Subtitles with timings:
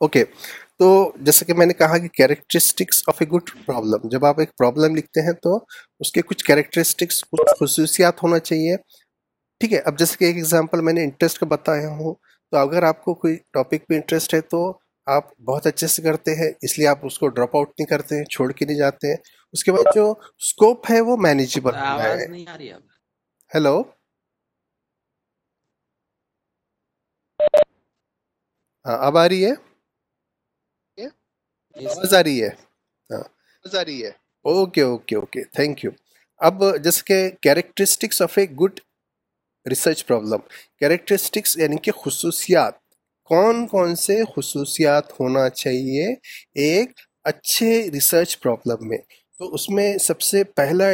[0.00, 0.24] Okay
[0.78, 0.88] تو
[1.20, 4.96] جیسا کہ میں نے کہا کہ characteristics of a good problem جب آپ ایک پرابلم
[4.96, 5.56] لکھتے ہیں تو
[6.00, 8.76] اس کے کچھ کیریکٹرسٹکس کچھ خصوصیات ہونا چاہیے۔
[9.60, 12.14] ٹھیک ہے اب جیسے کہ ایک ایگزامپل میں نے انٹرسٹ کا بتایا ہوں
[12.52, 14.60] تو اگر آپ کو کوئی ٹاپک پہ انٹرسٹ ہے تو
[15.06, 18.16] آپ بہت اچھے سے کرتے ہیں اس لیے آپ اس کو ڈراپ آؤٹ نہیں کرتے
[18.16, 19.16] ہیں چھوڑ کے نہیں جاتے۔ ہیں
[19.54, 22.26] اس کے بعد جو اسکوپ ہے وہ مینیجیبل ہے۔
[23.52, 23.80] ہیلو
[28.84, 29.52] ہاں اب آ رہی ہے؟
[31.86, 32.48] آواز آ رہی ہے؟
[33.10, 34.10] ہاں۔ آ رہی ہے۔
[34.44, 35.90] Okay okay okay thank you
[36.38, 38.80] اب جیسے کہ characteristics of a good
[39.68, 40.38] research problem
[40.78, 42.74] characteristics یعنی کہ خصوصیات۔
[43.24, 46.14] کون کون سے خصوصیات ہونا چاہیے
[46.54, 46.90] ایک
[47.24, 48.98] اچھے ریسرچ پرابلم میں؟
[49.38, 50.84] تو اس میں سب سے پہلا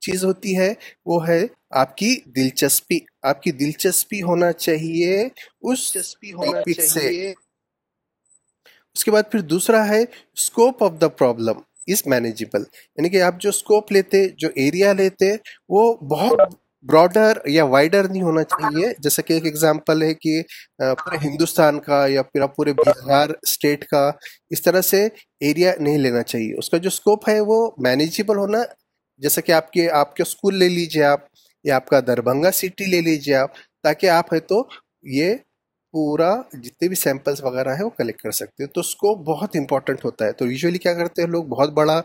[0.00, 0.74] چیز ہوتی ہے
[1.06, 5.28] وہ ہے آپ کی دلچسپی۔ آپ کی دلچسپی ہونا چاہیے
[5.60, 5.96] اس
[6.32, 7.34] ہونا چاہیے
[8.98, 12.62] اس کے بعد پھر دوسرا ہے scope of the problem is manageable
[12.96, 15.30] یعنی کہ آپ جو اسکوپ لیتے، جو ایریا لیتے،
[15.68, 20.42] وہ بہت براڈر یا وائڈر نہیں ہونا چاہیے۔ جیسا کہ ایک ایگزامپل ہے کہ
[20.78, 24.10] پورے ہندوستان کا یا پھر پورے بہار اسٹیٹ کا
[24.50, 25.06] اس طرح سے
[25.40, 28.62] ایریا نہیں لینا چاہیے۔ اس کا جو اسکوپ ہے وہ مینیجیبل ہونا،
[29.22, 31.20] جیسا کہ آپ کے آپ کے اسکول لے لیجیے آپ
[31.64, 33.50] یا آپ کا دربھنگا سٹی لے لیجیے آپ،
[33.82, 34.66] تاکہ آپ ہے تو
[35.02, 35.34] یہ
[35.92, 40.04] پورا جتنے بھی سیمپلس وغیرہ ہے وہ کلیکٹ کر سکتے ہیں۔ تو اسکوپ بہت امپورٹنٹ
[40.04, 42.02] ہوتا ہے۔ تو یوزلی کیا کرتے ہیں لوگ؟ بہت بڑا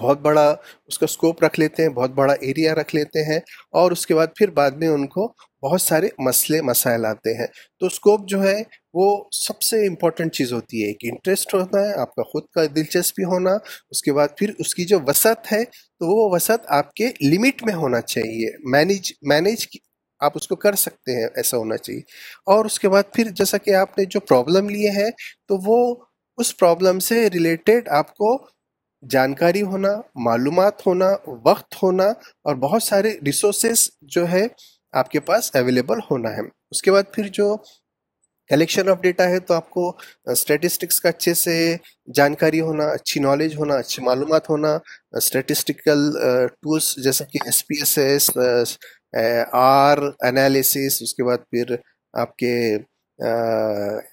[0.00, 3.40] بہت بڑا اس کا اسکوپ رکھ لیتے ہیں، بہت بڑا ایریا رکھ لیتے ہیں
[3.72, 7.46] اور اس کے بعد پھر بعد میں ان کو بہت سارے مسئلے، مسائل آتے ہیں۔
[7.80, 8.62] تو اسکوپ جو ہے
[8.94, 12.60] وہ سب سے امپورٹنٹ چیز ہوتی ہے۔ ایک انٹرسٹ ہوتا ہے، آپ کا خود کا
[12.76, 13.50] دلچسپی ہونا،
[13.90, 17.62] اس کے بعد پھر اس کی جو وسعت ہے تو وہ وسعت آپ کے لمٹ
[17.62, 19.66] میں ہونا چاہیے۔ مینیج مینیج
[20.20, 22.00] آپ اس کو کر سکتے ہیں، ایسا ہونا چاہیے۔
[22.46, 25.10] اور اس کے بعد پھر جیسا کہ آپ نے جو پرابلم لیے ہیں،
[25.48, 26.04] تو وہ
[26.36, 28.46] اس پرابلم سے ریلیٹڈ آپ کو
[29.10, 31.10] جانکاری ہونا، معلومات ہونا،
[31.44, 32.04] وقت ہونا
[32.44, 34.46] اور بہت سارے ریسورسز جو ہے
[34.92, 36.40] آپ کے پاس اویلیبل ہونا ہے۔
[36.70, 37.56] اس کے بعد پھر جو
[38.50, 41.76] کلیکشن آف ڈیٹا ہے، تو آپ کو اسٹیٹسٹکس کا اچھے سے
[42.14, 44.78] جانکاری ہونا، اچھی نالج ہونا، اچھی معلومات ہونا
[45.12, 46.12] اسٹیٹسٹیکل
[46.46, 48.30] ٹولس uh, جیسا کہ S P S S
[49.52, 51.74] R analysis اس کے بعد پھر
[52.14, 52.52] آپ کے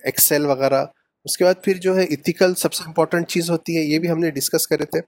[0.06, 0.86] ایکسل وغیرہ،
[1.26, 4.10] اس کے بعد پھر جو ہے ایتھیکل سب سے امپورٹنٹ چیز ہوتی ہے، یہ بھی
[4.12, 5.02] ہم نے ڈسکس کرے تھے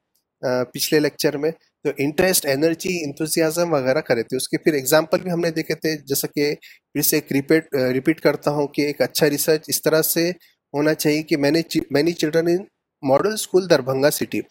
[0.73, 1.51] پچھلے لیکچر میں
[1.85, 5.75] تو انٹرسٹ انرجی انتوزیازم وغیرہ کرے تھے، اس کے پھر ایگزامپل بھی ہم نے دیکھے
[5.75, 6.53] تھے، جیسا کہ
[6.93, 10.29] پھر سے ایک ریپیٹ ریپیٹ کرتا ہوں کہ ایک اچھا ریسرچ اس طرح سے
[10.73, 11.61] ہونا چاہیے کہ میں نے
[11.91, 12.63] many children in
[13.03, 14.41] model school Darbhanga city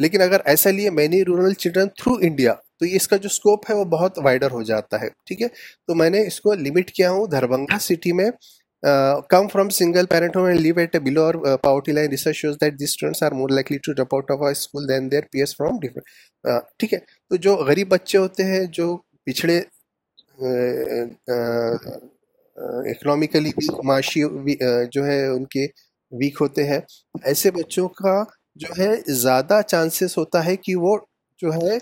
[0.00, 3.74] لیکن اگر ایسا لیے many rural children through India تو اس کا جو اسکوپ ہے
[3.76, 7.10] وہ بہت وائڈر ہو جاتا ہے، ٹھیک ہے؟ تو میں نے اس کو لمٹ کیا
[7.10, 8.30] ہوں دربھنگا سٹی میں
[9.30, 12.54] come from single parent home and live at a below or poverty line research shows
[12.60, 15.56] that the students are more likely to drop out of school then their P S
[15.56, 18.96] from different ٹھیک ہے؟ تو جو غریب بچے ہوتے ہیں، جو
[19.26, 19.60] پچھڑے
[22.90, 24.22] economically week معاشی
[24.92, 25.66] جو ہے، ان کے
[26.12, 26.80] ویک ہوتے ہیں،
[27.24, 28.22] ایسے بچوں کا
[28.60, 30.96] جو ہے، زیادہ چانسز ہوتا ہے کہ وہ
[31.38, 31.76] جو ہے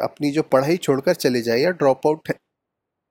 [0.00, 2.30] اپنی جو پڑھائی چھوڑ کر چلے جائے یا ڈراپ آؤٹ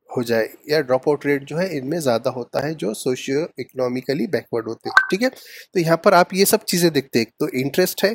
[0.10, 3.44] ہو جائے یا ڈراپ آؤٹ ریٹ جو ہے، ان میں زیادہ ہوتا ہے جو سوشیو
[3.58, 5.30] اکنامیکلی بیکورڈ ہوتے ہیں، ٹھیک ہے؟
[5.74, 8.14] تو یہاں پر آپ یہ سب چیزیں دیکھتے ایک تو انٹرسٹ ہے،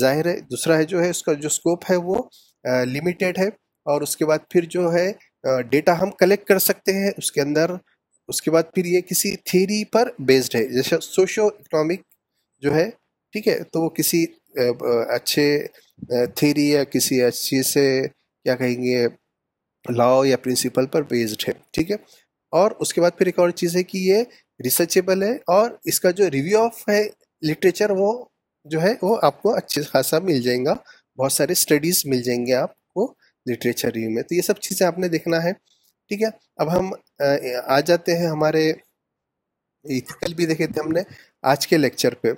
[0.00, 2.16] ظاہر ہے۔ دوسرا ہے جو ہے، اس کا جو اسکوپ ہے وہ
[2.86, 3.48] لمیٹیڈ ہے۔
[3.86, 5.12] اور اس کے بعد پھر جو ہے
[5.70, 7.70] ڈیٹا ہم کلیکٹ کر سکتے ہیں۔ اس کے اندر،
[8.28, 12.00] اس کے بعد پھر یہ کسی تھیری پر بیسڈ ہے۔ جیسے سوشو اکنامک
[12.62, 12.90] جو ہے
[13.32, 14.24] ٹھیک ہے، تو وہ کسی
[15.08, 15.46] اچھے
[16.36, 17.86] تھیری یا کسی اچھی سے،
[18.44, 19.06] کیا کہیں گے،
[19.84, 21.96] لاؤ یا پرنسپل پر بیسڈ ہے، ٹھیک ہے۔
[22.52, 24.22] اور اس کے بعد پھر ایک اور چیز ہے کہ یہ
[24.64, 27.02] ریسرچیبل ہے اور اس کا جو ریویو آف ہے
[27.48, 28.10] لٹریچر، وہ
[28.64, 30.74] جو ہے، وہ آپ کو اچھے خاصا مل جائیں گا۔
[31.18, 33.02] بہت سارے اسٹڈیز مل جائیں گے آپ کو
[33.46, 35.52] لٹریچر ریویو میں۔ تو یہ سب چیزیں آپ نے دیکھنا ہے،
[36.08, 36.92] ٹھیک ہے۔ اب ہم،
[37.66, 41.02] آ جاتے ہیں ہمارے ایتھیکل بھی دیکھے تھے ہم نے
[41.52, 42.28] آج کے لیکچر پہ۔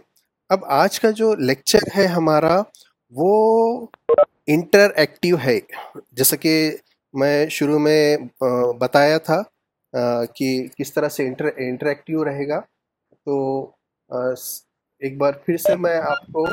[0.51, 2.63] اب آج کا جو لیکچر ہے ہمارا
[3.11, 3.87] وہ
[4.47, 5.59] انٹر ایکٹیو ہے۔
[6.13, 6.77] جیسا کہ
[7.13, 8.17] میں شروع میں
[8.79, 9.43] بتایا تھا
[10.37, 12.61] کہ کس طرح سے انٹر انٹریکٹیو رہے گا۔
[13.25, 13.65] تو
[15.01, 16.47] ایک بار پھر سے میں آپ کو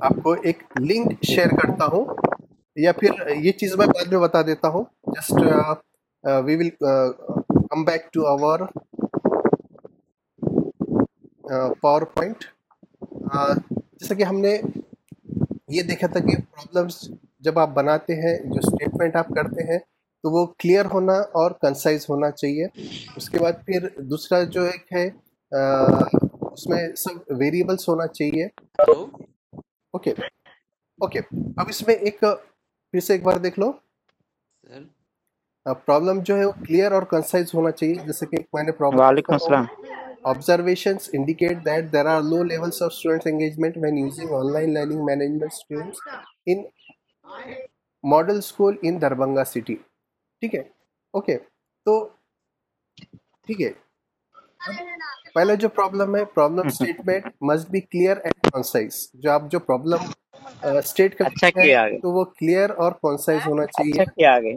[0.00, 2.04] آپ کو ایک لنک شیئر کرتا ہوں۔
[2.76, 5.32] یا پھر یہ چیز میں بعد میں بتا دیتا ہوں۔ Just
[6.44, 6.68] we will
[7.74, 8.60] come back to our
[12.02, 12.44] PowerPoint
[13.70, 14.52] جیسا کہ ہم نے
[15.68, 17.00] یہ دیکھا تھا کہ پرابلمس
[17.38, 22.06] جب آپ بناتے ہیں جو اسٹیٹمنٹ آپ کرتے ہیں تو وہ کلیئر ہونا اور کنسائز
[22.08, 22.66] ہونا چاہیے
[23.16, 25.04] اس کے بعد پھر دوسرا جو ایک ہے
[26.42, 28.46] اس میں سب ویریبلس ہونا چاہیے
[29.94, 30.10] اوکے
[30.98, 31.20] اوکے
[31.56, 33.72] اب اس میں ایک پھر سے ایک بار دیکھ لو
[35.64, 39.32] پرابلم جو ہے وہ کلیئر اور کنسائز ہونا چاہیے جیسے کہ میں نے پرابلم وعلیکم
[39.32, 39.64] السلام۔
[40.30, 45.52] Observations indicate that there are low levels of student engagement when using online learning management
[45.56, 45.96] schemes
[46.46, 46.62] in
[48.04, 49.76] model school in Darbhanga city.
[50.40, 50.60] ٹھیک ہے؟
[51.14, 51.38] اوکے
[51.86, 52.08] تو
[53.46, 53.72] ٹھیک ہے۔
[55.34, 60.10] پہلا جو پرابلم ہے problem statement must be clear and concise جو آپ جو پرابلم
[60.62, 64.56] اسٹیٹ کرتے ہیں تو وہ کلیئر اور کانسائز ہونا چاہیے۔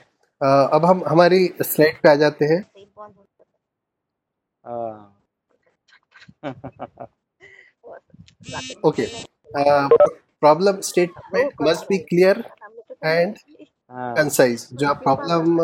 [0.41, 2.61] اب ہم ہماری سلائڈ پہ آ جاتے ہیں۔
[8.83, 9.05] Okay.
[10.41, 12.35] Problem statement must be clear
[13.01, 13.35] and
[14.17, 14.67] concise.
[14.71, 15.61] جو آپ پرابلم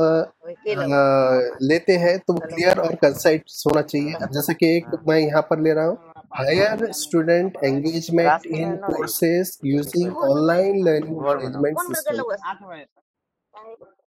[1.60, 5.58] لیتے ہیں تو وہ کلیئر اور کنسائز ہونا چاہیے۔ جیسا کہ ایک میں یہاں پر
[5.58, 5.96] لے رہا ہوں۔
[6.40, 12.22] Higher student engagement in courses using online learning management system.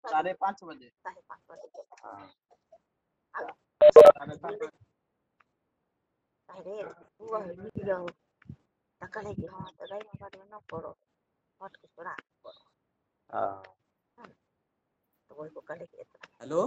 [0.04, 0.88] ساڑھے پانچ بجے۔
[16.40, 16.60] ہلو۔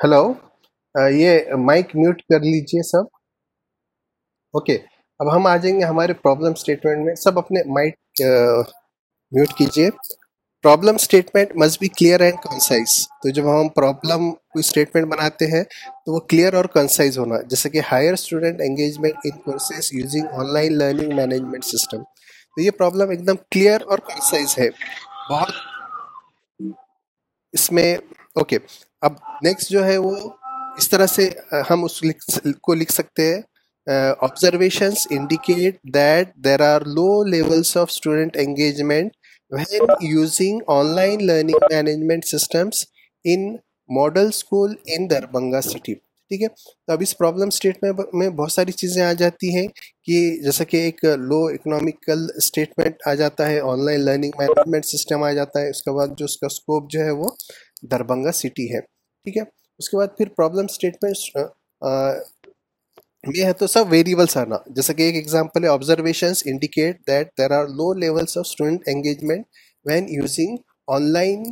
[0.00, 0.22] ہلو۔
[0.94, 3.04] یہ مائک میوٹ کر لیجیے سب۔
[4.54, 4.78] اوکے
[5.20, 7.94] اب ہم آ جائیں گے ہمارے پرابلم اسٹیٹمنٹ میں۔ سب اپنے مائک
[9.32, 9.90] میوٹ کیجیے۔
[10.62, 15.62] Problem statement must be clear and concise تو جب ہم پرابلم کوئی اسٹیٹمنٹ بناتے ہیں،
[16.04, 20.78] تو وہ کلیئر اور کنسائز ہونا۔ جیسے کہ higher student engagement in courses using online
[20.78, 22.02] learning management system
[22.56, 24.68] تو یہ پرابلم ایک دم کلیئر اور کنسائز ہے۔
[25.30, 25.50] بہت
[27.52, 27.94] اس میں
[28.34, 28.58] اوکے
[29.00, 30.16] اب نیکسٹ جو ہے وہ
[30.78, 31.28] اس طرح سے
[31.70, 32.00] ہم اس
[32.60, 33.40] کو لکھ سکتے ہیں
[34.20, 39.18] observations indicate that there are low levels of student engagement
[39.52, 42.84] when using online learning management systems
[43.24, 43.56] in
[43.90, 48.72] model school in Darbhanga city ٹھیک ہے؟ تو اب اس پرابلم اسٹیٹمنٹ میں بہت ساری
[48.72, 49.66] چیزیں آ جاتی ہیں
[50.06, 55.22] کہ جیسا کہ ایک لو اکنامیکل اسٹیٹمنٹ آ جاتا ہے online learning management system
[55.22, 57.28] آ جاتا ہے، اس کے بعد جو اس کا اسکوپ جو ہے وہ
[57.90, 59.42] دربنگا سٹی ہے۔ ٹھیک ہے؟
[59.80, 61.16] اس کے بعد پھر پرابلم اسٹیٹمنٹ
[63.36, 67.50] یہ ہے تو سب ویریبلس آنا۔ جیسا کہ ایک ایگزامپل ہے observations indicate that there
[67.50, 69.46] are low levels of student engagement
[69.86, 70.56] when using
[71.12, 71.42] online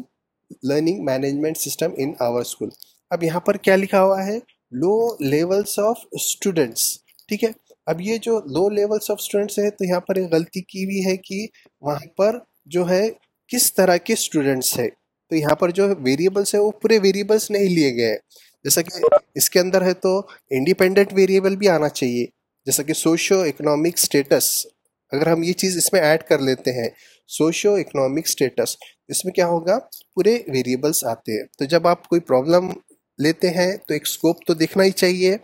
[0.62, 2.69] learning management system in our school
[3.10, 4.36] اب یہاں پر کیا لکھا ہوا ہے؟
[4.72, 4.94] لو
[5.25, 6.82] لیولس آف اسٹوڈنٹس
[7.28, 7.50] ٹھیک ہے؟
[7.87, 11.04] اب یہ جو لو لیولس آف اسٹوڈنٹس ہے، تو یہاں پر ایک غلطی کی ہوئی
[11.06, 11.47] ہے کہ
[11.80, 13.08] وہاں پر جو ہے،
[13.50, 14.88] کس طرح کے اسٹوڈنٹس ہے۔
[15.28, 18.18] تو یہاں پر جو ویریبلس ہے وہ پورے ویریبلس نہیں لیے گئے ہیں۔
[18.64, 20.18] جیسا کہ اس کے اندر ہے تو
[20.50, 22.26] انڈیپینڈنٹ ویریبل بھی آنا چاہیے۔
[22.66, 24.66] جیسا کہ سوشو اکنامک اسٹیٹس
[25.12, 26.88] اگر ہم یہ چیز اس میں ایڈ کر لیتے ہیں
[27.28, 28.76] سوشو اکنامک اسٹیٹس
[29.08, 29.78] اس میں کیا ہوگا؟
[30.14, 32.70] پورے ویریبلس آتے ہیں۔ تو جب آپ کوئی پرابلم
[33.18, 35.37] لیتے ہیں تو ایک اسکوپ تو دیکھنا ہی چاہیے،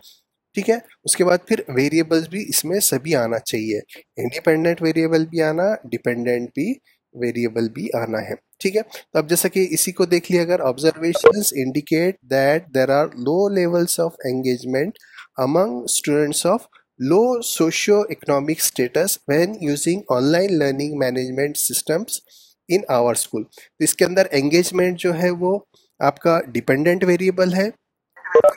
[0.53, 3.79] ٹھیک ہے؟ اس کے بعد پھر ویریبلس بھی اس میں سبھی آنا چاہیے۔
[4.17, 6.73] انڈیپینڈنٹ ویریبل بھی آنا ڈیپینڈنٹ بھی
[7.15, 10.59] ویریبل بھی آنا ہے۔ ٹھیک ہے؟ تو اب جیسا کہ اسی کو دیکھ لیا، اگر
[10.59, 14.97] observations indicate that there are low levels of engagement
[15.37, 16.61] among students of
[16.99, 22.19] low socio economic status when using online learning management systems
[22.67, 25.59] in our school تو اس کے اندر انگیجمنٹ جو ہے وہ
[25.99, 27.69] آپ کا ڈیپینڈنٹ ویریبل ہے۔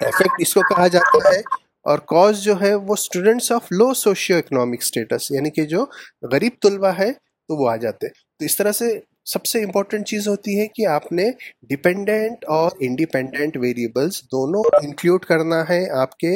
[0.01, 1.41] افیکٹ اس کو کہا جاتا ہے۔
[1.85, 5.87] اور کاز جو ہے وہ students of low socio economic status یعنی کہ جو
[6.23, 8.07] غریب طلبہ ہے تو وہ آ جاتے
[8.41, 11.25] تو اس طرح سے سب سے امپورٹنٹ چیز ہوتی ہے کہ آپ نے
[11.69, 16.31] ڈیپینڈنٹ اور انڈیپینڈنٹ ویریبلس دونوں انکلوڈ کرنا ہے آپ کے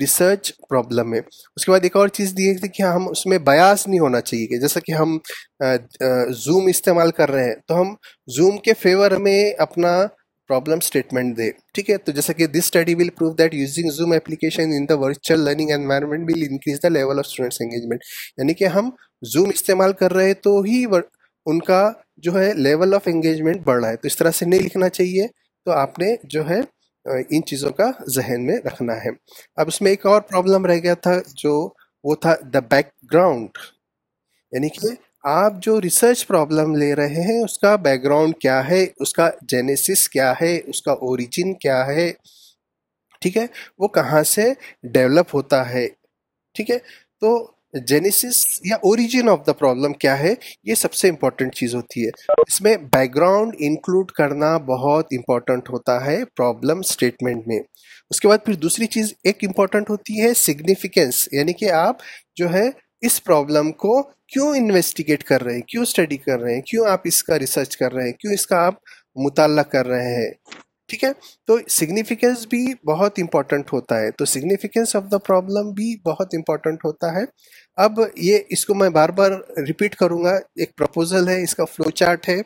[0.00, 3.38] ریسرچ پرابلم میں۔ اس کے بعد ایک اور چیز دی ہے کہ ہم اس میں
[3.46, 5.16] بیاس نہیں ہونا چاہیے کہ جیسا کہ ہم
[6.44, 7.94] زوم استعمال کر رہے ہیں، تو ہم
[8.28, 9.96] زوم کے فیور میں اپنا
[10.50, 14.12] پرابلم اسٹیٹمنٹ دے ٹھیک ہے؟ تو جیسا کہ this study will prove that using Zoom
[14.12, 18.00] application in the virtual learning environment will increase the level of students engagement
[18.38, 18.90] یعنی کہ ہم
[19.32, 20.84] زوم استعمال کر رہے تو ہی
[21.46, 24.60] ان کا جو ہے لیول آف انگیجمنٹ بڑھ رہا ہے۔ تو اس طرح سے نہیں
[24.60, 25.26] لکھنا چاہیے۔
[25.64, 26.60] تو آپ نے جو ہے
[27.30, 29.08] ان چیزوں کا ذہن میں رکھنا ہے۔
[29.56, 31.68] اب اس میں ایک اور پرابلم رہ گیا تھا، جو
[32.04, 33.48] وہ تھا دا بیک گراؤنڈ
[34.52, 34.88] یعنی کہ
[35.24, 39.30] آپ جو ریسرچ پرابلم لے رہے ہیں، اس کا بیک گراؤنڈ کیا ہے؟ اس کا
[39.42, 42.12] جینیسس کیا ہے؟ اس کا اوریجن کیا ہے؟
[43.20, 43.46] ٹھیک ہے؟
[43.78, 45.88] وہ کہاں سے ڈیولپ ہوتا ہے؟
[46.54, 46.78] ٹھیک ہے؟
[47.20, 52.06] تو جینیسس یا اوریجن آف دا پرابلم کیا ہے؟ یہ سب سے امپورٹنٹ چیز ہوتی
[52.06, 52.10] ہے۔
[52.46, 57.58] اس میں بیک گراؤنڈ انکلوڈ کرنا بہت امپورٹنٹ ہوتا ہے پرابلم اسٹیٹمنٹ میں۔
[58.10, 61.96] اس کے بعد پھر دوسری چیز ایک امپورٹنٹ ہوتی ہے سگنیفیکینس یعنی کہ آپ
[62.36, 66.62] جو ہے اس پرابلم کو کیوں انویسٹیگیٹ کر رہے ہیں؟ کیوں اسٹڈی کر رہے ہیں؟
[66.62, 68.74] کیوں آپ اس کا ریسرچ کر رہے ہیں؟ کیوں اس کا آپ
[69.16, 70.30] مطالعہ کر رہے ہیں؟
[70.88, 71.12] ٹھیک ہے؟
[71.46, 76.84] تو سگنیفیکینس بھی بہت امپورٹنٹ ہوتا ہے۔ تو سگنیفیکینس آف دا پرابلم بھی بہت امپورٹنٹ
[76.84, 77.24] ہوتا ہے۔
[77.76, 79.30] اب یہ اس کو میں بار بار
[79.66, 82.40] ریپیٹ کروں گا۔ ایک پرپوزل ہے، اس کا فلو چارٹ ہے۔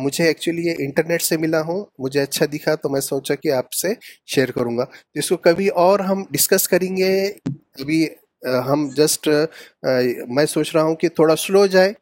[0.00, 3.72] مجھے ایکچولی یہ انٹرنیٹ سے ملا ہوں۔ مجھے اچھا دکھا تو میں سوچا کہ آپ
[3.72, 3.88] سے
[4.26, 7.32] شیئر کروں گا۔ اس کو کبھی اور ہم ڈسکس کریں گے۔
[7.72, 8.06] کبھی
[8.66, 9.28] ہم جسٹ
[10.28, 11.92] میں سوچ رہا ہوں کہ تھوڑا سلو جائے۔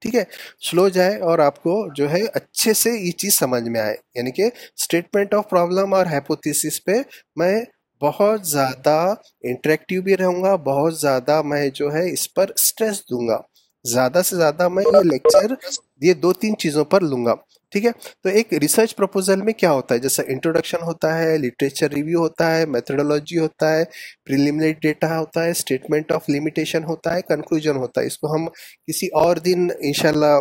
[0.00, 0.24] ٹھیک ہے؟
[0.70, 4.30] سلو جائے اور آپ کو جو ہے اچھے سے یہ چیز سمجھ میں آئے۔ یعنی
[4.30, 4.42] کہ
[4.78, 6.92] اسٹیٹمنٹ آف پرابلم اور ہیپوتھیسس پہ
[7.36, 7.60] میں
[8.02, 13.28] بہت زیادہ انٹریکٹیو بھی رہوں گا، بہت زیادہ میں جو ہے اس پر اسٹریس دوں
[13.28, 13.38] گا۔
[13.84, 15.54] زیادہ سے زیادہ میں یہ لیکچر
[16.00, 17.34] یہ دو تین چیزوں پر لوں گا۔
[17.70, 17.90] ٹھیک ہے؟
[18.22, 22.56] تو ایک ریسرچ پرپوزل میں کیا ہوتا ہے؟ جیسا انٹروڈکشن ہوتا ہے لٹریچر ریویو ہوتا
[22.56, 23.84] ہے میتھڈولوجی ہوتا ہے
[24.24, 28.46] پریلیمنری ڈیٹا ہوتا ہے اسٹیٹمنٹ آف لمیٹیشن ہوتا ہے کنکلوژن ہوتا ہے۔ اس کو ہم
[28.86, 30.40] کسی اور دن انشاءاللہ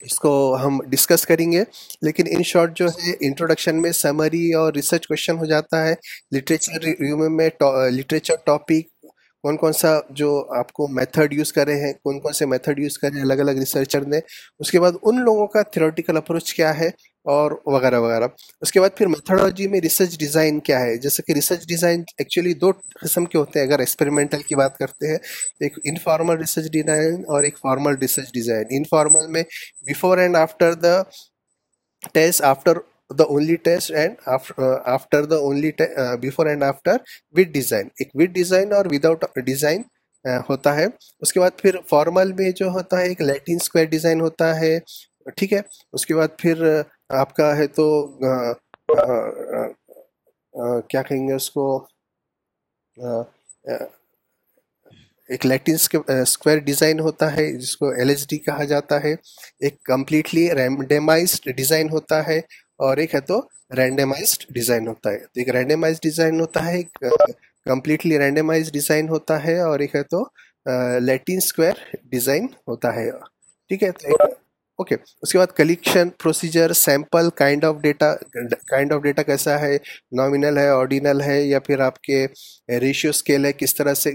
[0.00, 1.64] اس کو ہم ڈسکس کریں گے۔
[2.02, 5.94] لیکن ان شارٹ جو ہے انٹروڈکشن میں سمری اور ریسرچ کوشچن ہو جاتا ہے۔
[6.36, 7.50] لٹریچر ریویو میں
[7.90, 8.90] لٹریچر ٹاپک
[9.42, 12.78] کون کون سا جو آپ کو میتھڈ یوز کر رہے ہیں، کون کون سے میتھڈ
[12.78, 14.20] یوز کرے ہیں الگ الگ ریسرچر نے۔
[14.58, 16.90] اس کے بعد ان لوگوں کا تھیورٹیکل اپروچ کیا ہے۔
[17.34, 18.26] اور وغیرہ وغیرہ۔
[18.60, 22.54] اس کے بعد پھر میتھڈولوجی میں ریسرچ ڈیزائن کیا ہے؟ جیسے کہ ریسرچ ڈیزائن ایکچولی
[22.54, 22.70] دو
[23.02, 25.18] قسم کے ہوتے ہیں۔ اگر ایکسپریمنٹل کی بات کرتے ہیں
[25.60, 29.42] ایک انفارمل ریسرچ ڈیزائن اور ایک فارمل ریسرچ ڈیزائن انفارمل میں
[29.86, 31.02] before and after the
[32.12, 32.78] test after
[33.18, 34.14] the only test and
[34.84, 35.70] after the only
[36.20, 36.96] before and after
[37.30, 39.82] with design ایک وتھ ڈیزائن اور وداؤٹ ڈیزائن
[40.30, 40.86] uh, ہوتا ہے۔
[41.20, 44.78] اس کے بعد پھر فارمل میں جو ہوتا ہے، ایک لیٹن اسکوائر ڈیزائن ہوتا ہے۔
[45.36, 45.60] ٹھیک ہے؟
[45.92, 46.80] اس کے بعد پھر
[47.10, 47.84] آپ کا ہے تو
[50.90, 51.64] کیا کہیں گے اس کو؟
[55.28, 55.74] ایک لیٹن
[56.08, 61.48] اسکوائر ڈیزائن ہوتا ہے جس کو ایل ایچ ڈی کہا جاتا ہے، ایک کمپلیٹلی رینڈیمائزڈ
[61.56, 62.38] ڈیزائن ہوتا ہے
[62.86, 63.40] اور ایک ہے تو
[63.76, 66.82] رینڈیمائزڈ ڈیزائن ہوتا ہے۔ تو ایک رینڈیمائز ڈیزائن ہوتا ہے
[67.66, 70.22] کمپلیٹلی رینڈیمائز ڈیزائن ہوتا ہے اور ایک ہے تو
[71.00, 73.10] لیٹن اسکوائر ڈیزائن ہوتا ہے۔
[73.70, 74.20] ٹھیک ہے، تو ایک
[74.78, 78.14] اوکے، اس کے بعد collection procedure sample kind of data
[78.68, 79.76] kind of data کیسا ہے؟
[80.18, 82.26] نامینل ہے آرڈینل ہے، یا پھر آپ کے
[82.80, 84.10] ریشیو اسکیل ہے، کس طرح سے؟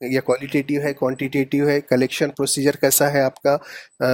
[0.00, 3.56] یا کوالٹیٹیو ہے کوانٹیٹیو ہے کلیکشن پروسیجر کیسا ہے آپ کا؟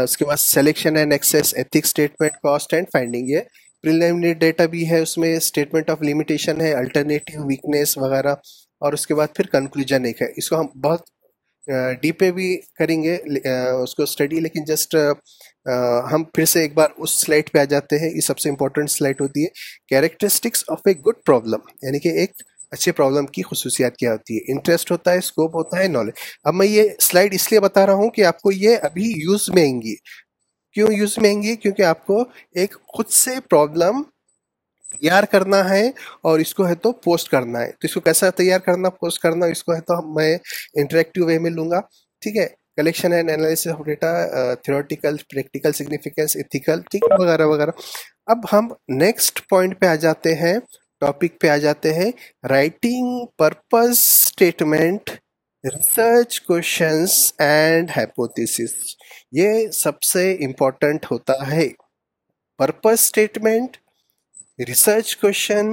[0.03, 3.41] اس کے بعد selection and access ethics statement cost and finding یہ
[3.85, 8.35] پریلیمنری ڈیٹا بھی ہے، اس میں اسٹیٹمنٹ آف لمیٹیشن ہے الٹرنیٹیو ویکنیس وغیرہ،
[8.83, 11.11] اور اس کے بعد پھر کنکلوژن ایک ہے۔ اس کو ہم بہت
[12.03, 13.17] ڈی پہ بھی کریں گے
[13.83, 14.97] اس کو اسٹڈی لیکن جسٹ
[16.13, 18.91] ہم پھر سے ایک بار اس سلائٹ پہ آ جاتے ہیں۔ یہ سب سے امپورٹنٹ
[18.91, 19.49] سلائٹ ہوتی ہے۔
[19.89, 22.33] Characteristics of a good problem یعنی کہ ایک
[22.71, 26.13] اچھے پرابلم کی خصوصیات کیا ہوتی ہے۔ انٹرسٹ ہوتا ہے اسکوپ ہوتا ہے نالج
[26.45, 29.49] اب میں یہ سلائڈ اس لیے بتا رہا ہوں کہ آپ کو یہ ابھی یوز
[29.55, 29.95] میں آئیں گی۔
[30.75, 32.21] کیوں یوز میں آئیں گی؟ کیونکہ آپ کو
[32.55, 34.03] ایک خود سے پرابلم
[35.01, 35.87] تیار کرنا ہے
[36.23, 39.23] اور اس کو ہے تو پوسٹ کرنا ہے۔ تو اس کو کیسا تیار کرنا پوسٹ
[39.23, 40.37] کرنا، اس کو ہے تو میں
[40.75, 41.81] انٹریکٹیو وے میں لوں گا۔
[42.23, 44.13] ٹھیک ہے؟ Collection and analysis of data
[44.55, 47.71] theoretical practical significance ethical ٹھیک وغیرہ وغیرہ۔
[48.27, 50.55] اب ہم نیکسٹ پوائنٹ پہ آ جاتے ہیں
[51.01, 52.11] ٹاپک پہ آ جاتے ہیں۔
[52.49, 55.11] Writing purpose statement
[55.65, 58.75] research questions and hypothesis
[59.33, 61.69] یہ سب سے امپورٹنٹ ہوتا ہے۔
[62.59, 63.77] Purpose statement
[64.59, 65.71] research question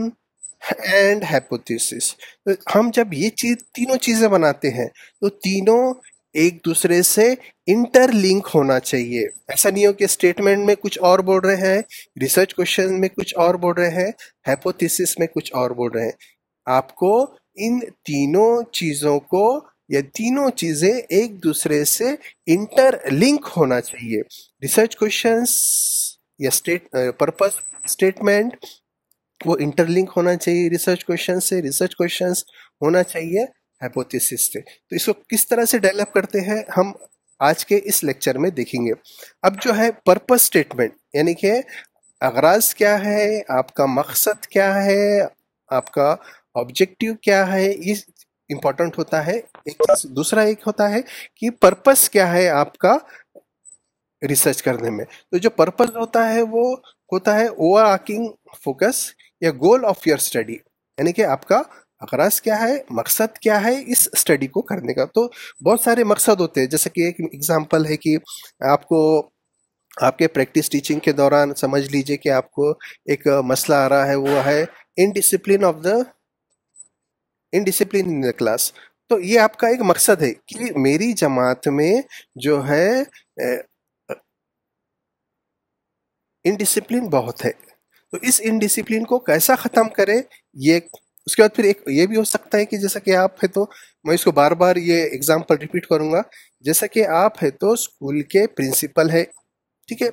[0.84, 2.14] and hypothesis
[2.76, 4.88] ہم جب یہ چیز تینوں چیزیں بناتے ہیں،
[5.22, 5.94] تو تینوں
[6.34, 7.34] ایک دوسرے سے
[7.68, 11.82] انٹر لنک ہونا چاہیے۔ ایسا نہیں ہو کہ اسٹیٹمنٹ میں کچھ اور بول رہے ہیں
[12.22, 14.12] ریسرچ کوشچن میں کچھ اور بول رہے ہیں
[14.48, 16.12] ہیپوتھیسس میں کچھ اور بول رہے ہیں۔
[16.66, 17.14] آپ کو
[17.56, 19.46] ان تینوں چیزوں کو
[19.90, 22.10] یا تینوں چیزیں ایک دوسرے سے
[22.46, 24.22] انٹر لنک ہونا چاہیے۔
[24.62, 25.50] ریسرچ کوشچنس
[26.40, 28.66] یا اسٹیٹ پرپز اسٹیٹمنٹ
[29.46, 32.44] وہ انٹر لنک ہونا چاہیے ریسرچ کوشچن سے ریسرچ کوشچنس
[32.82, 33.44] ہونا چاہیے
[33.82, 36.92] ہائپوتھیسس سے۔ تو اس کو کس طرح سے ڈیولپ کرتے ہیں ہم
[37.40, 38.92] آج کے اس لیکچر میں دیکھیں گے۔
[39.42, 41.52] اب جو ہے پرپز اسٹیٹمنٹ یعنی کہ
[42.22, 45.22] اغراض کیا ہے، آپ کا مقصد کیا ہے،
[45.68, 46.16] آپ کا
[46.54, 47.94] آبجیکٹیو کیا ہے، یہ
[48.50, 51.02] امپورٹنٹ ہوتا ہے۔ ایک دوسرا ایک ہوتا ہے
[51.36, 52.98] کہ پرپز کیا ہے آپ کا
[54.28, 56.76] ریسرچ کرنے میں۔ تو جو پرپز ہوتا ہے وہ
[57.14, 58.28] ہوتا ہے اوور آرکنگ
[58.64, 59.06] فوکس
[59.42, 61.62] یا گول آف یور اسٹڈی یعنی کہ آپ کا
[62.02, 65.06] اغراض کیا ہے، مقصد کیا ہے اس اسٹڈی کو کرنے کا.
[65.06, 65.28] تو
[65.66, 68.18] بہت سارے مقصد ہوتے ہیں، جیسے کہ ایک ایگزامپل ہے کہ
[68.72, 69.00] آپ کو،
[69.98, 72.70] آپ کے پریکٹس ٹیچنگ کے دوران سمجھ لیجیے کہ آپ کو
[73.06, 74.62] ایک مسئلہ آ رہا ہے، وہ ہے
[74.98, 75.96] in discipline of the
[77.54, 78.72] in discipline in the class
[79.10, 81.94] تو یہ آپ کا ایک مقصد ہے کہ میری جماعت میں
[82.44, 82.90] جو ہے
[86.44, 87.52] انڈسپلن بہت ہے۔
[88.12, 90.16] تو اس انڈسپلن کو کیسا ختم کرے
[90.54, 90.80] یہ
[91.26, 93.48] اس کے بعد پھر ایک یہ بھی ہو سکتا ہے کہ جیسا کہ آپ ہے
[93.48, 93.66] تو
[94.04, 96.22] میں اس کو بار بار یہ ایگزامپل ریپیٹ کروں گا۔
[96.60, 99.24] جیسا کہ آپ ہے تو اسکول کے پرنسپل ہے
[99.88, 100.10] ٹھیک ہے؟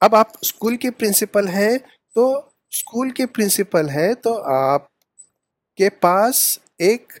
[0.00, 1.78] اب آپ اسکول کے پرنسپل ہے
[2.14, 2.38] تو
[2.72, 4.86] اسکول کے پرنسپل ہے تو آپ
[5.78, 7.12] کے پاس ایک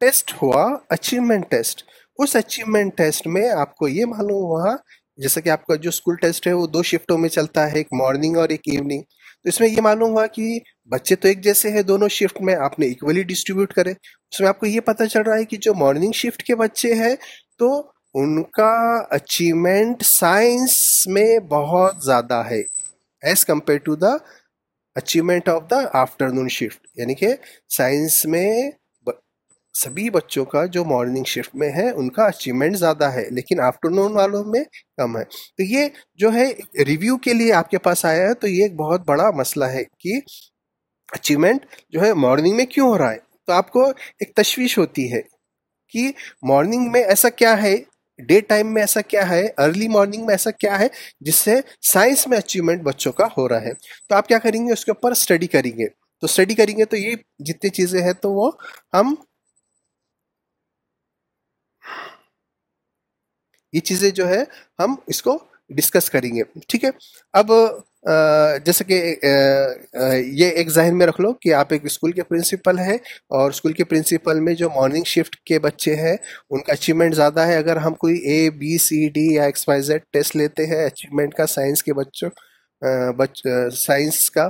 [0.00, 1.82] ٹیسٹ ہوا اچیومنٹ ٹیسٹ
[2.18, 4.76] اس اچیومنٹ ٹیسٹ میں آپ کو یہ معلوم ہوا
[5.18, 7.88] جیسا کہ آپ کا جو اسکول ٹیسٹ ہے وہ دو شفٹوں میں چلتا ہے، ایک
[7.92, 10.58] مارننگ اور ایک ایوننگ تو اس میں یہ معلوم ہوا کہ
[10.90, 14.48] بچے تو ایک جیسے ہیں، دونوں شفٹ میں آپ نے اکولی ڈسٹریبیوٹ کرے۔ اس میں
[14.48, 17.14] آپ کو یہ پتہ چل رہا ہے کہ جو مارننگ شفٹ کے بچے ہیں،
[17.58, 17.70] تو
[18.14, 18.74] ان کا
[19.10, 22.60] اچیومنٹ سائنس میں بہت زیادہ ہے
[23.22, 24.12] as compare to the
[24.96, 27.28] achievement of the after shift یعنی کہ
[27.76, 28.70] سائنس میں
[29.74, 33.90] سبھی بچوں کا جو مارننگ شفٹ میں ہے، ان کا اچیومنٹ زیادہ ہے، لیکن آفٹر
[33.90, 34.64] نون والوں میں
[34.96, 36.52] کم ہے۔ تو یہ جو ہے
[36.84, 39.84] ریویو کے لیے آپ کے پاس آیا ہے، تو یہ ایک بہت بڑا مسئلہ ہے
[39.98, 40.12] کہ
[41.12, 45.12] اچیومنٹ جو ہے مارننگ میں کیوں ہو رہا ہے۔ تو آپ کو ایک تشویش ہوتی
[45.12, 45.20] ہے
[45.88, 47.76] کہ مارننگ میں ایسا کیا ہے
[48.18, 50.86] ڈے ٹائم میں ایسا کیا ہے ارلی مارننگ میں ایسا کیا ہے،
[51.20, 53.72] جس سے سائنس میں اچیومنٹ بچوں کا ہو رہا ہے۔
[54.08, 56.84] تو آپ کیا کریں گے، اس کے اوپر اسٹڈی کریں گے۔ تو اسٹڈی کریں گے
[56.84, 58.50] تو یہ جتنی چیزیں ہیں، تو وہ
[58.92, 59.14] ہم
[63.74, 64.42] یہ چیزیں جو ہے
[64.78, 66.90] ہم اس کو ڈسکس کریں گے۔ ٹھیک ہے؟
[67.32, 67.50] اب
[68.64, 68.94] جیسے کہ
[70.32, 72.96] یہ ایک ذہن میں رکھ لو کہ آپ ایک اسکول کے پرنسپل ہیں
[73.36, 76.16] اور اسکول کے پرنسپل میں جو مارننگ شفٹ کے بچے ہیں،
[76.50, 79.82] ان کا اچیومنٹ زیادہ ہے۔ اگر ہم کوئی اے بی سی ڈی یا ایکس وائی
[79.82, 82.30] زیڈ ٹیسٹ لیتے ہیں اچیومنٹ کا سائنس کے بچوں
[83.76, 84.48] سائنس کا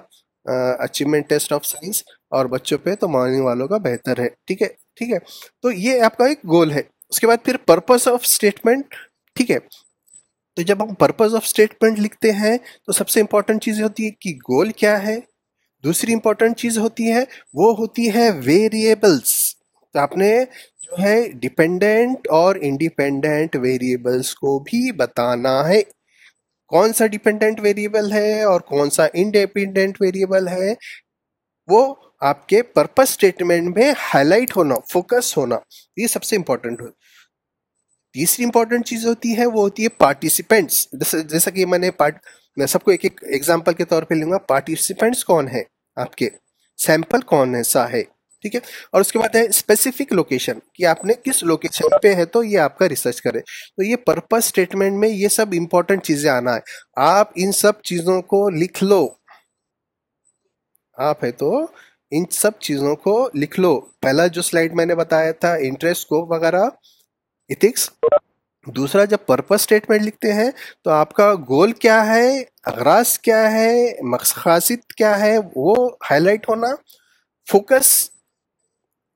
[0.84, 4.68] اچیومنٹ ٹیسٹ آف سائنس اور بچوں پہ، تو مارننگ والوں کا بہتر ہے۔ ٹھیک ہے؟
[4.96, 5.18] ٹھیک ہے؟
[5.62, 8.94] تو یہ آپ کا ایک گول ہے۔ اس کے بعد پھر پرپز آف اسٹیٹمنٹ
[9.36, 9.58] ٹھیک ہے۔
[10.56, 14.10] تو جب ہم پرپز آف اسٹیٹمنٹ لکھتے ہیں، تو سب سے امپورٹنٹ چیز ہوتی ہے
[14.10, 15.18] کہ گول کیا ہے۔
[15.84, 19.54] دوسری امپورٹنٹ چیز ہوتی ہے، وہ ہوتی ہے ویریبلس
[19.94, 20.44] تو آپ نے
[20.80, 25.82] جو ہے ڈپینڈنٹ اور انڈیپینڈنٹ ویریبلس کو بھی بتانا ہے۔
[26.68, 30.74] کون سا ڈپینڈنٹ ویریبل ہے اور کون سا انڈیپینڈنٹ ویریبل ہے،
[31.68, 35.56] وہ آپ کے پرپز اسٹیٹمنٹ میں ہائی لائٹ ہونا فوکس ہونا،
[35.96, 36.86] یہ سب سے امپورٹنٹ ہو
[38.14, 40.86] تیسری امپورٹنٹ چیز ہوتی ہے، وہ ہوتی ہے پارٹیسپینٹس
[41.30, 41.90] جیسا کہ میں نے
[42.56, 44.38] میں سب کو ایک ایک ایگزامپل کے طور پہ لوں گا.
[44.48, 45.62] پارٹیسپینٹس کون ہے
[45.96, 46.28] آپ کے
[46.78, 48.02] سیمپل کون ہے سا ہے.
[48.44, 48.60] ٹھیک ہے؟
[48.92, 52.42] اور اس کے بعد ہے اسپیسیفک لوکیشن کہ آپ نے کس لوکیشن پہ ہے تو
[52.44, 56.54] یہ آپ کا ریسرچ کرے تو یہ پرپز اسٹیٹمنٹ میں یہ سب امپورٹنٹ چیزیں آنا
[56.54, 56.60] ہے.
[56.96, 59.06] آپ ان سب چیزوں کو لکھ لو.
[60.98, 61.52] آپ ہے تو
[62.12, 63.78] ان سب چیزوں کو لکھ لو.
[64.02, 66.64] پہلا جو سلائڈ میں نے بتایا تھا انٹرسٹ کو وغیرہ
[67.48, 67.90] ایتھکس
[68.66, 70.50] دوسرا، جب پرپز اسٹیٹمنٹ لکھتے ہیں،
[70.82, 76.48] تو آپ کا گول کیا ہے؟ اغراض کیا ہے؟ مقصد کیا ہے؟ وہ ہائی لائٹ
[76.48, 76.66] ہونا
[77.50, 78.10] فوکس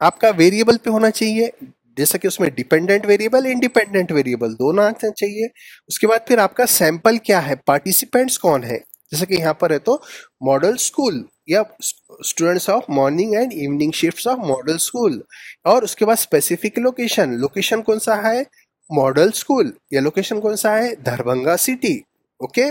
[0.00, 1.48] آپ کا ویریبل پہ ہونا چاہیے۔
[1.96, 5.46] جیسا کہ اس میں ڈیپینڈنٹ ویریبل انڈیپینڈنٹ ویریبل دونوں آنا چاہیے۔
[5.86, 8.78] اس کے بعد پھر آپ کا سیمپل کیا ہے؟ پارٹیسپینٹس کون ہے
[9.10, 9.98] جیسا کہ یہاں پر ہے تو
[10.40, 15.20] ماڈل اسکول یا students of morning and evening shift of model school
[15.64, 18.42] اور اس کے بعد اسپیسیفک لوکیشن لوکیشن کون سا ہے؟
[18.90, 21.96] ماڈل اسکول یا لوکیشن کون سا ہے؟ دربنگا سٹی
[22.40, 22.64] اوکے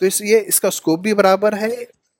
[0.00, 1.68] تو اس یہ اس کا اسکوپ بھی برابر ہے،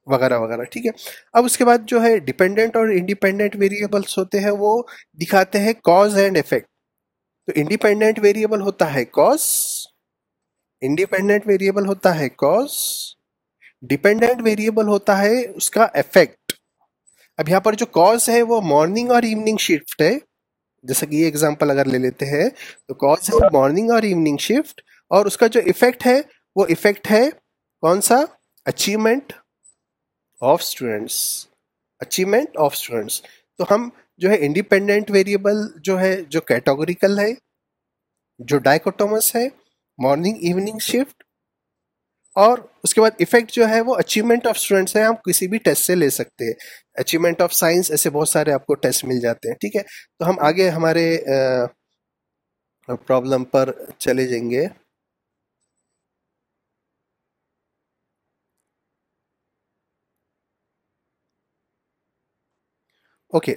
[0.06, 0.90] وغیرہ وغیرہ، ٹھیک ہے؟
[1.32, 4.82] اب اس کے بعد جو ہے ڈیپینڈنٹ اور انڈیپینڈنٹ ویریبلس ہوتے ہیں، وہ
[5.22, 6.66] دکھاتے ہیں کاز اینڈ افیکٹ
[7.48, 9.40] تو انڈیپینڈنٹ ویریبل ہوتا ہے کاز
[10.82, 12.70] انڈیپینڈنٹ ویریبل ہوتا ہے کاز
[13.82, 16.52] ڈیپینڈنٹ ویریبل ہوتا ہے اس کا افیکٹ
[17.38, 20.12] اب یہاں پر جو کاز ہے وہ مارننگ اور ایوننگ شفٹ ہے.
[20.84, 22.48] جیسا کہ یہ ایگزامپل اگر لے لیتے ہیں،
[22.88, 26.20] تو کاز ہے مارننگ اور ایوننگ شفٹ اور اس کا جو افیکٹ ہے،
[26.56, 27.22] وہ افیکٹ ہے
[27.82, 28.18] کون سا؟
[28.66, 29.32] Achievement
[30.42, 31.16] of students
[32.00, 33.20] achievement of students
[33.58, 33.88] تو ہم
[34.20, 37.32] جو ہے انڈیپینڈنٹ ویریبل جو ہے، جو کیٹاگوریکل ہے،
[38.40, 39.48] جو ڈائکوٹومس ہے
[39.98, 41.22] مارننگ ایوننگ شفٹ
[42.38, 45.58] اور اس کے بعد افیکٹ جو ہے وہ اچیومنٹ آف اسٹوڈنٹس ہیں ہم کسی بھی
[45.58, 46.52] ٹیسٹ سے لے سکتے ہیں۔
[47.02, 49.82] اچیومنٹ آف سائنس ایسے بہت سارے آپ کو ٹیسٹ مل جاتے ہیں، ٹھیک ہے؟
[50.18, 51.04] تو ہم آگے ہمارے
[53.06, 54.66] پرابلم پر چلے جائیں گے۔
[63.32, 63.54] اوکے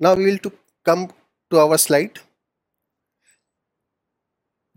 [0.00, 0.50] نا well to
[0.86, 1.06] come
[1.50, 2.18] to our slide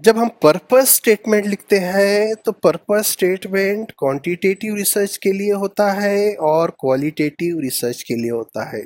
[0.03, 6.17] جب ہم پرپز اسٹیٹمنٹ لکھتے ہیں، تو پرپز اسٹیٹمنٹ کوانٹیٹیو ریسرچ کے لیے ہوتا ہے
[6.43, 8.81] اور کوالٹیٹیو ریسرچ کے لیے ہوتا ہے۔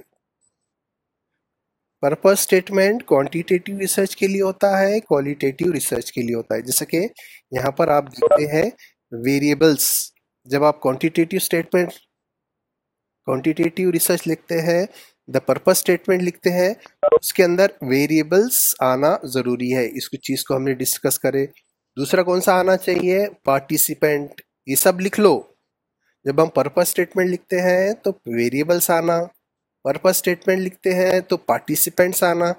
[2.04, 6.86] پرپز اسٹیٹمنٹ کوانٹیٹیو ریسرچ کے لیے ہوتا ہے کوالٹیٹیو ریسرچ کے لیے ہوتا ہے۔ جیسے
[6.86, 7.08] کہ
[7.52, 8.70] یہاں پر آپ دیکھتے ہیں
[9.12, 9.88] ویریبلس
[10.48, 11.94] جب آپ کوانٹیٹیو اسٹیٹمنٹ
[13.28, 14.86] کوانٹیٹیو ریسرچ لکھتے ہیں
[15.28, 16.74] دا پرپز اسٹیٹمنٹ لکھتے ہیں،
[17.22, 21.46] اس کے اندر ویریبلس آنا ضروری ہے۔ اس کی چیز کو ہم نے ڈسکس کرے۔
[21.98, 25.42] دوسرا کون سا آنا چاہیے؟ پارٹیسپینٹ یہ سب لکھ لو۔
[26.24, 29.20] جب ہم پرپز اسٹیٹمنٹ لکھتے ہیں تو ویریبلس آنا۔
[29.84, 32.54] پرپز اسٹیٹمنٹ لکھتے ہیں تو پارٹیسپینٹس آنا۔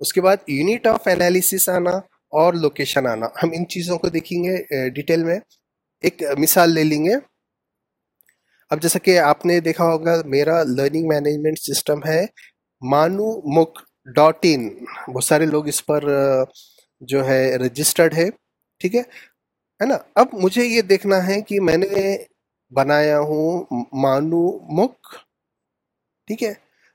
[0.00, 1.96] اس کے بعد یونٹ آف انالیسس آنا
[2.38, 4.56] اور لوکیشن آنا۔ ہم ان چیزوں کو دیکھیں گے
[4.90, 5.38] ڈیٹیل میں۔
[6.00, 7.33] ایک مثال لے لیں گے۔
[8.74, 12.24] اب جیسا کہ آپ نے دیکھا ہوگا، میرا لرننگ مینجمنٹ سسٹم ہے
[12.82, 13.78] مانو مک
[14.16, 14.68] ڈاٹ ان
[15.08, 16.04] بہت سارے لوگ اس پر
[17.02, 18.28] جو ہے رجسٹرڈ ہے،
[18.80, 19.02] ٹھیک ہے؟
[19.80, 22.16] نا؟ اب مجھے یہ دیکھنا ہے کہ میں نے
[22.72, 24.42] بنایا ہوں مانو
[24.78, 25.14] مک
[26.28, 26.52] ٹھیک ہے؟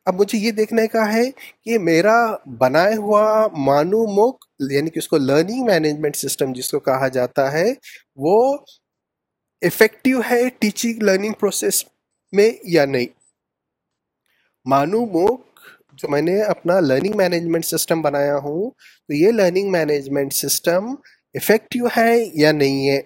[0.08, 1.24] اب مجھے یہ دیکھنے کا ہے
[1.64, 2.18] کہ میرا
[2.60, 3.24] بنایا ہوا
[3.68, 7.66] مانو مک یعنی کہ اس کو لرننگ مینجمنٹ سسٹم جس کو کہا جاتا ہے،
[8.18, 8.58] وہ
[9.62, 11.86] افیکٹو ہے ٹیچنگ لرننگ پروسیس
[12.32, 13.06] میں یا نہیں?
[14.66, 15.60] مانو موک،
[15.94, 18.72] جو میں نے اپنا لرننگ مینجمنٹ سسٹم بنایا ہوں،
[19.08, 20.86] تو یہ لرننگ مینجمنٹ سسٹم
[21.34, 23.02] افیکٹو ہے یا نہیں ہے؟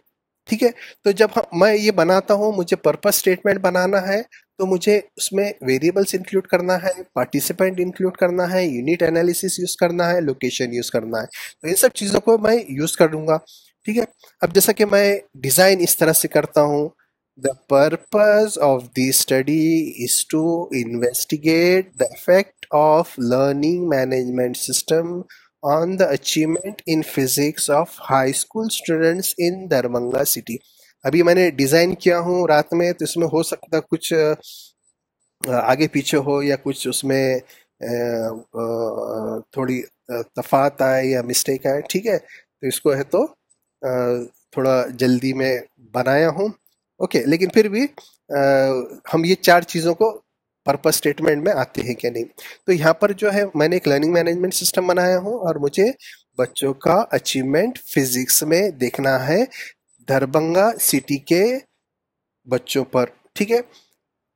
[0.46, 0.70] ٹھیک ہے؟
[1.04, 4.22] تو جب میں یہ بناتا ہوں، مجھے پرپز اسٹیٹمنٹ بنانا ہے،
[4.58, 9.76] تو مجھے اس میں ویریبلس انکلوڈ کرنا ہے پارٹیسپینٹ انکلوڈ کرنا ہے یونٹ انالیسس یوز
[9.76, 11.26] کرنا ہے لوکیشن یوز کرنا ہے۔
[11.62, 13.38] تو ان سب چیزوں کو میں یوز کروں گا۔
[13.86, 14.04] ٹھیک ہے؟
[14.42, 15.08] اب جیسا کہ میں
[15.44, 16.88] ڈیزائن اس طرح سے کرتا ہوں
[17.40, 19.66] the purpose of the study
[20.04, 20.44] is to
[20.80, 25.12] investigate the effect of learning management system
[25.64, 30.58] on the achievement in physics of high school students in Darbhanga city
[31.06, 34.14] ابھی میں نے ڈیزائن کیا ہوں رات میں، تو اس میں ہو سکتا کچھ
[35.44, 37.26] آگے پیچھے ہو یا کچھ اس میں
[39.54, 39.82] تھوڑی
[40.36, 43.26] تفات آئے یا مسٹیک آئے، ٹھیک ہے؟ تو اس کو ہے تو
[44.52, 45.58] تھوڑا جلدی میں
[45.94, 46.48] بنایا ہوں۔
[47.00, 47.86] اوکے، لیکن پھر بھی
[49.14, 50.12] ہم یہ چار چیزوں کو
[50.66, 52.24] پرپز اسٹیٹمنٹ میں آتے ہیں کہ نہیں؟
[52.66, 55.86] تو یہاں پر جو ہے، میں نے ایک لرننگ مینجمنٹ سسٹم بنایا ہوں اور مجھے
[56.38, 59.44] بچوں کا اچیومنٹ فزکس میں دیکھنا ہے۔
[60.08, 61.44] دربنگا سٹی کے
[62.48, 63.60] بچوں پر، ٹھیک ہے؟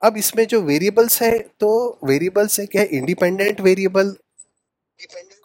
[0.01, 1.69] اب اس میں جو ویریبلس ہے تو
[2.01, 4.11] ویریبلس ہے کیا انڈیپینڈنٹ ویریبل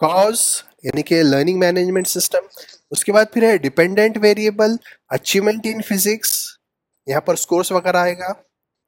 [0.01, 0.39] کاز
[0.83, 2.45] یعنی کہ لرننگ مینجمنٹ سسٹم
[2.93, 4.75] اس کے بعد پھر ہے dependent variable
[5.09, 6.33] achievement in physics
[7.07, 8.31] یہاں پر اسکورس وغیرہ آئے گا،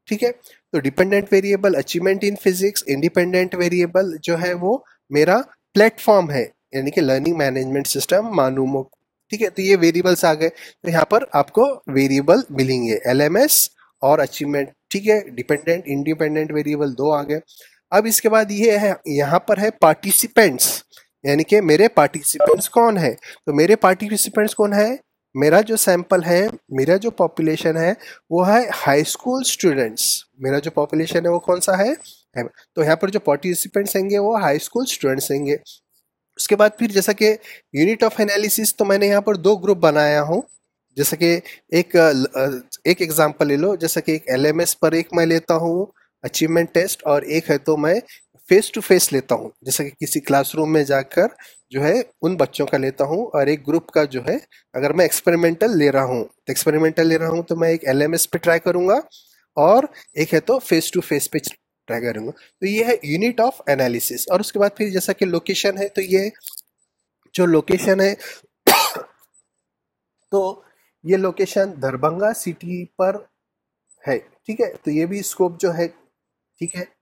[0.08, 0.32] ٹھیک ہے؟
[0.74, 4.78] تو dependent variable achievement in physics independent variable جو ہے وہ
[5.12, 5.38] میرا
[5.76, 8.82] پلیٹ فارم ہے یعنی کہ لرننگ مینجمنٹ سسٹم معلوم
[9.32, 12.98] ٹھیک ہے؟ تو یہ ویریبلس آ گئے، تو یہاں پر آپ کو ویریبل ملیں گے
[13.06, 13.70] ایل ایم ایس
[14.02, 17.40] اور اچیومنٹ ٹھیک ہے؟ ڈیپینڈنٹ انڈیپینڈنٹ ویریبل دو آ گئے۔
[17.92, 20.85] اب اس کے بعد یہ ہے، یہاں پر ہے پارٹیسپینٹس
[21.26, 23.14] یعنی کہ میرے پارٹیسپینٹس کون ہیں؟
[23.46, 24.96] تو میرے پارٹیسپینٹس کون ہے
[25.36, 27.94] میرا جو سیمپل ہے، میرا جو پاپولیشن ہے،
[28.30, 30.06] وہ ہے ہائی اسکول اسٹوڈینٹس
[30.38, 31.94] میرا جو پاپولیشن ہے، وہ کون سا ہے؟
[32.76, 35.56] تو یہاں پر جو پارٹیسپینٹس ہیں گے، وہ ہائی اسکول اسٹوڈینٹس ہیں گے۔
[36.36, 37.36] اس کے بعد پھر جیسا کہ
[37.74, 40.42] یونٹ آف انالیسس تو میں نے یہاں پر دو گروپ بنایا ہوں۔
[40.96, 41.96] جیسا کہ ایک
[42.84, 45.86] ایک ایگزامپل لے لو۔ جیسا کہ ایک ایل ایم ایس پر ایک میں لیتا ہوں
[46.24, 47.96] اچیومنٹ ٹیسٹ اور ایک ہے تو میں
[48.50, 51.28] فیس ٹو فیس لیتا ہوں۔ جیسا کہ کسی کلاس روم میں جا کر
[51.70, 54.38] جو ہے ان بچوں کا لیتا ہوں اور ایک گروپ کا جو ہے
[54.74, 58.02] اگر میں ایکسپیریمنٹل لے رہا ہوں، تو ایکسپیریمنٹل لے رہا ہوں تو میں ایک ایل
[58.02, 58.96] ایم ایس پہ ٹرائی کروں گا
[59.58, 61.38] اور ایک ہے تو فیس ٹو فیس پہ
[61.88, 65.14] ٹرائی کروں گا۔ تو یہ ہے یونٹ آف انالیسس اور اس کے بعد پھر جیسا
[65.14, 66.30] کہ لوکیشن ہے تو یہ
[67.34, 68.14] جو لوکیشن ہے،
[70.32, 70.62] تو
[71.04, 73.16] یہ لوکیشن دربنگا سٹی پر
[74.08, 75.88] ہے۔ ٹھیک ہے؟ تو یہ بھی اسکوپ جو ہے،
[76.58, 76.95] ٹھیک ہے؟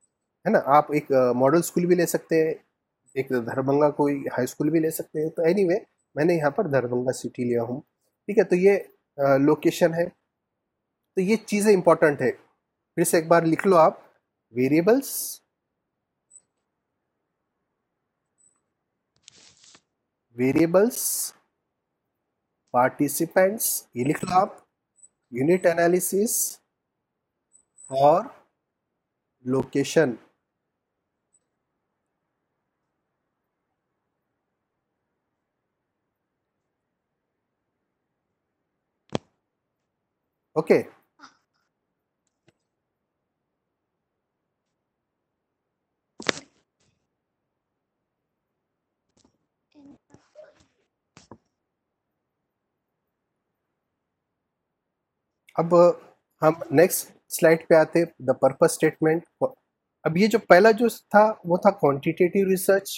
[0.45, 2.53] ہے نا؟ آپ ایک ماڈل اسکول بھی لے سکتے ہیں،
[3.13, 5.75] ایک دربنگا کوئی ہائی اسکول بھی لے سکتے ہیں۔ تو اینی وے
[6.15, 7.81] میں نے یہاں پر دربنگا سٹی لیا ہوں۔
[8.25, 8.79] ٹھیک ہے، تو یہ
[9.39, 10.05] لوکیشن ہے۔
[11.15, 12.31] تو یہ چیزیں امپورٹنٹ ہے
[12.95, 13.99] پھر سے ایک بار لکھ لو آپ۔
[14.51, 15.41] ویریبلس
[20.35, 21.33] ویریبلس
[22.71, 24.49] پارٹیسپینٹس یہ لکھ لو آپ۔
[25.31, 26.57] یونٹ انالیسس
[27.87, 28.25] اور
[29.41, 30.11] لوکیشن
[40.55, 40.81] اوکے
[55.55, 55.73] اب
[56.41, 59.43] ہم نیکسٹ سلائڈ پہ آتے دا پرپز اسٹیٹمنٹ
[60.05, 62.91] اب یہ جو پہلا جو تھا وہ تھا کوانٹیٹیو ریسرچ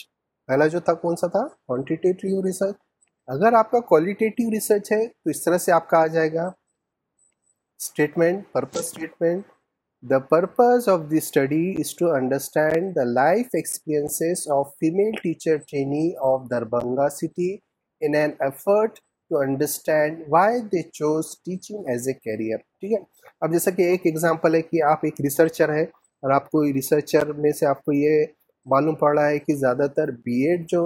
[0.49, 2.75] پہلا جو تھا کون سا تھا کوانٹیٹیو ریسرچ
[3.27, 6.49] اگر آپ کا کوالٹیٹیو ریسرچ ہے تو اس طرح سے آپ کا آ جائے گا
[7.79, 9.43] statement purpose statement
[10.03, 16.09] the purpose of the study is to understand the life experiences of female teacher trainee
[16.23, 17.51] of Darbhanga city
[18.01, 18.99] in an effort
[19.31, 23.03] to understand why they choose teaching as a career ٹھیک ہے
[23.41, 27.31] اب جیسا کہ ایک example ہے کہ آپ ایک ریسرچر ہے اور آپ کو ریسرچر
[27.35, 28.25] میں سے آپ کو یہ
[28.65, 30.85] معلوم پڑ رہا ہے کہ زیادہ تر بی ایڈ جو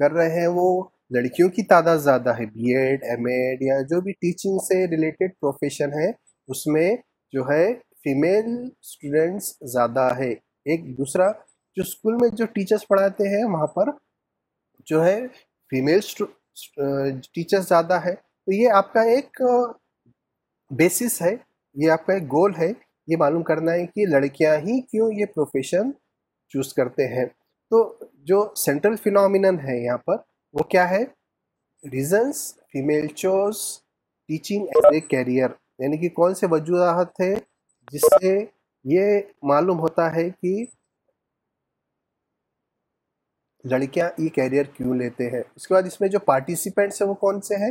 [0.00, 0.68] کر رہے ہیں وہ
[1.10, 5.30] لڑکیوں کی تعداد زیادہ ہے بی ایڈ ایم ایڈ یا جو بھی ٹیچنگ سے ریلیٹڈ
[5.40, 6.10] پروفیشن ہے
[6.48, 6.96] اس میں
[7.32, 10.32] جو ہے فیمیل اسٹوڈنٹس زیادہ ہے۔
[10.68, 11.30] ایک دوسرا،
[11.74, 13.86] جو اسکول میں جو ٹیچرس پڑھاتے ہیں، وہاں پر
[14.84, 15.26] جو ہے
[15.70, 16.00] فیمیل
[17.34, 19.42] ٹیچر زیادہ ہے۔ تو یہ آپ کا ایک
[20.70, 21.36] بیسس ہے،
[21.74, 22.72] یہ آپ کا ایک گول ہے۔
[23.06, 25.92] یہ معلوم کرنا ہے کہ لڑکیاں ہی کیوں یہ پروفیشن
[26.48, 27.26] چوز کرتے ہیں۔
[27.70, 30.16] تو جو سینٹرل فینومینن ہے یہاں پر،
[30.52, 31.02] وہ کیا ہے؟
[31.92, 33.56] Reasons female choose
[34.28, 37.34] teaching as a career یعنی کہ کون سے وجوہات ہے
[37.92, 38.38] جس سے
[38.84, 40.64] یہ معلوم ہوتا ہے کہ
[43.64, 47.14] لڑکیاں یہ کیریئر کیوں لیتے ہیں؟ اس کے بعد اس میں جو پارٹیسپینٹس ہیں وہ
[47.14, 47.70] کون سے ہیں؟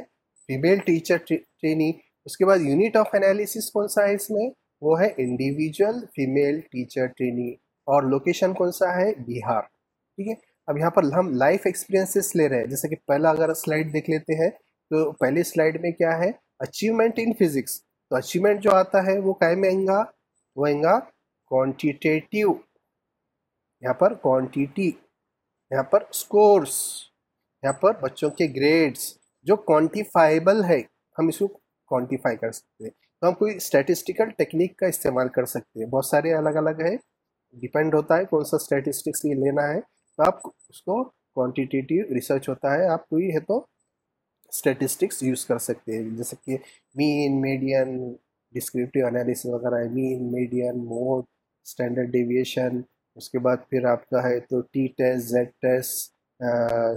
[0.49, 1.91] فیمیل ٹیچر ٹرینی
[2.25, 4.49] اس کے بعد یونٹ آف انالیسس کون سا ہے اس میں؟
[4.81, 7.51] وہ ہے انڈیویجول فیمیل ٹیچر ٹرینی
[7.87, 9.61] اور لوکیشن کون سا ہے؟ بہار.
[9.61, 10.33] ٹھیک ہے؟
[10.67, 12.67] اب یہاں پر ہم لائف ایکسپیرینسز لے رہے ہیں.
[12.67, 14.49] جیسے کہ پہلا اگر سلائڈ دیکھ لیتے ہیں
[14.91, 19.33] تو پہلی سلائڈ میں کیا ہے؟ اچیومنٹ ان فزکس تو اچیومنٹ جو آتا ہے وہ
[19.33, 20.03] کائے میں آئیں گا؟
[20.55, 20.99] وہ آئیں گا
[21.45, 22.49] کوانٹیٹیو
[23.81, 24.91] یہاں پر کوانٹیٹی
[25.71, 27.01] یہاں پر اسکورس
[27.63, 30.79] یہاں پر بچوں کے گریڈس جو کوانٹیفائیبل ہے،
[31.19, 31.47] ہم اس کو
[31.87, 32.91] کوانٹیفائی کر سکتے ہیں۔
[33.21, 36.95] تو ہم کوئی اسٹیٹسٹیکل ٹیکنیک کا استعمال کر سکتے ہیں۔ بہت سارے الگ الگ ہے
[37.53, 39.81] ڈپینڈ ہوتا ہے کون سا اسٹیٹسٹکس یہ لینا ہے۔
[40.17, 40.39] تو آپ
[40.69, 43.65] اس کو کوانٹیٹیو ریسرچ ہوتا ہے۔ آپ کوئی ہے تو
[44.55, 46.57] اسٹیٹسٹکس یوز کر سکتے ہیں۔ جیسے کہ
[46.95, 47.89] مین میڈین
[48.55, 51.23] ڈسکرپٹیو انالیسس وغیرہ ہے۔ Mean median mode
[51.65, 52.81] standard deviation
[53.17, 56.13] اس کے بعد پھر آپ کا ہے تو T test Z test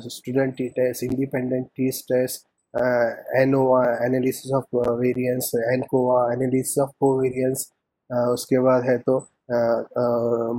[0.07, 2.47] student T test independent T test
[3.39, 4.65] ANOVA analysis of
[5.01, 6.91] variance ANCOVA analysis of
[7.21, 7.67] covariance
[8.33, 9.19] اس کے بعد ہے تو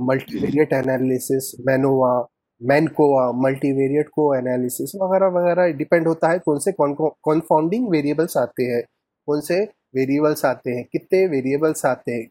[0.38, 2.12] multivariate analysis MANOVA
[2.60, 3.30] MANCOVA
[3.72, 8.80] multivariate کو انالیسس وغیرہ وغیرہ ڈپینڈ ہوتا ہے کون سے کنفاؤنڈنگ ویریبلس آتے ہیں
[9.28, 9.60] کون سے
[9.94, 12.26] ویریبلس آتے ہیں کتنے ویریبلس آتے ہیں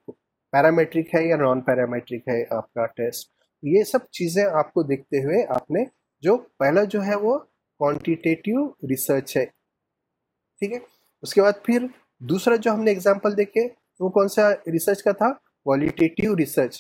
[0.54, 3.30] پیرامیٹرک ہے یا نان پیرامیٹرک ہے آپ کا ٹیسٹ
[3.64, 5.84] یہ سب چیزیں آپ کو دیکھتے ہوئے آپ نے
[6.24, 7.38] جو پہلا جو ہے وہ
[7.80, 10.80] کوانٹیٹیو ریسرچ ہے ٹھیک ہے
[11.24, 11.86] اس کے بعد پھر
[12.22, 13.68] دوسرا جو ہم نے اگزامپل دیکھے
[14.00, 15.32] وہ کون سا ریسرچ کا تھا
[15.66, 16.78] کوالٹیٹیو ریسرچ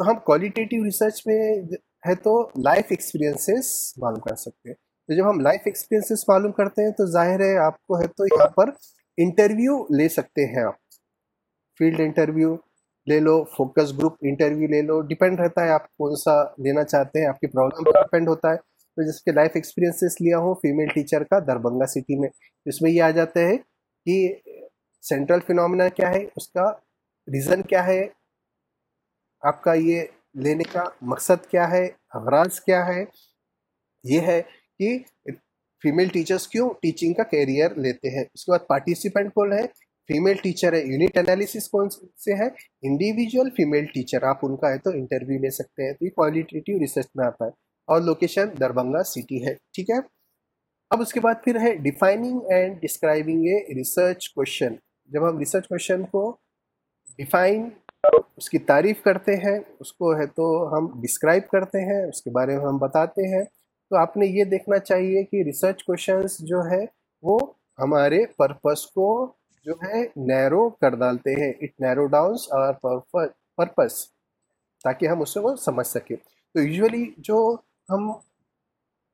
[0.00, 1.40] تو ہم کوالٹیٹیو ریسرچ میں
[2.08, 6.84] ہے تو لائف ایکسپیرینسز معلوم کر سکتے ہیں۔ تو جب ہم لائف ایکسپیرینسز معلوم کرتے
[6.84, 8.68] ہیں تو ظاہر ہے آپ کو ہے تو یہاں پر
[9.16, 10.74] انٹرویو لے سکتے ہیں آپ۔
[11.78, 12.56] فیلڈ انٹرویو
[13.06, 17.20] لے لو فوکس گروپ انٹرویو لے لو۔ ڈپینڈ رہتا ہے آپ کون سا لینا چاہتے
[17.20, 18.56] ہیں، آپ کی پرابلم پر ڈپینڈ ہوتا ہے۔
[18.96, 22.28] تو جس کے لائف ایکسپیرینسز لیا ہوں فیمیل ٹیچر کا دربنگا سٹی میں۔
[22.64, 23.56] اس میں یہ آ جاتا ہے
[24.04, 24.34] کہ
[25.02, 26.70] سینٹرل فنومنا کیا ہے، اس کا
[27.26, 28.08] ریزن کیا ہے۔
[29.40, 30.02] آپ کا یہ
[30.34, 33.04] لینے کا مقصد کیا ہے؟ اغراض کیا ہے؟
[34.04, 34.42] یہ ہے
[34.78, 34.98] کہ
[35.82, 39.62] فیمیل ٹیچرس کیوں ٹیچنگ کا کیریئر لیتے ہیں؟ اس کے بعد پارٹیسپینٹ کون ہے؟
[40.08, 42.46] فیمیل ٹیچر ہے۔ یونٹ انالیسس کون سے ہے
[42.82, 46.78] انڈیویجول فیمیل ٹیچر آپ ان کا ہے تو انٹرویو لے سکتے ہیں۔ تو یہ کوالٹیٹیو
[46.78, 47.50] ریسرچ میں آتا ہے۔
[47.88, 49.98] اور لوکیشن دربنگا سٹی ہے۔ ٹھیک ہے؟
[50.90, 55.64] اب اس کے بعد پھر ہے defining and describing a research question جب ہم ریسرچ
[55.64, 56.36] کوشچن کو
[57.16, 57.68] ڈیفائن
[58.36, 62.30] اس کی تعریف کرتے ہیں، اس کو ہے تو ہم ڈسکرائب کرتے ہیں، اس کے
[62.30, 63.42] بارے میں ہم بتاتے ہیں۔
[63.90, 66.84] تو آپ نے یہ دیکھنا چاہیے کہ ریسرچ کوشچنس جو ہے
[67.22, 67.38] وہ
[67.78, 69.32] ہمارے پرپس کو
[69.66, 72.74] جو ہے نیرو کر ڈالتے ہیں۔ It narrow downs our
[73.56, 74.04] purpose
[74.84, 76.16] تاکہ ہم اسے وہ سمجھ سکیں۔
[76.54, 77.56] تو یوزلی جو
[77.90, 78.10] ہم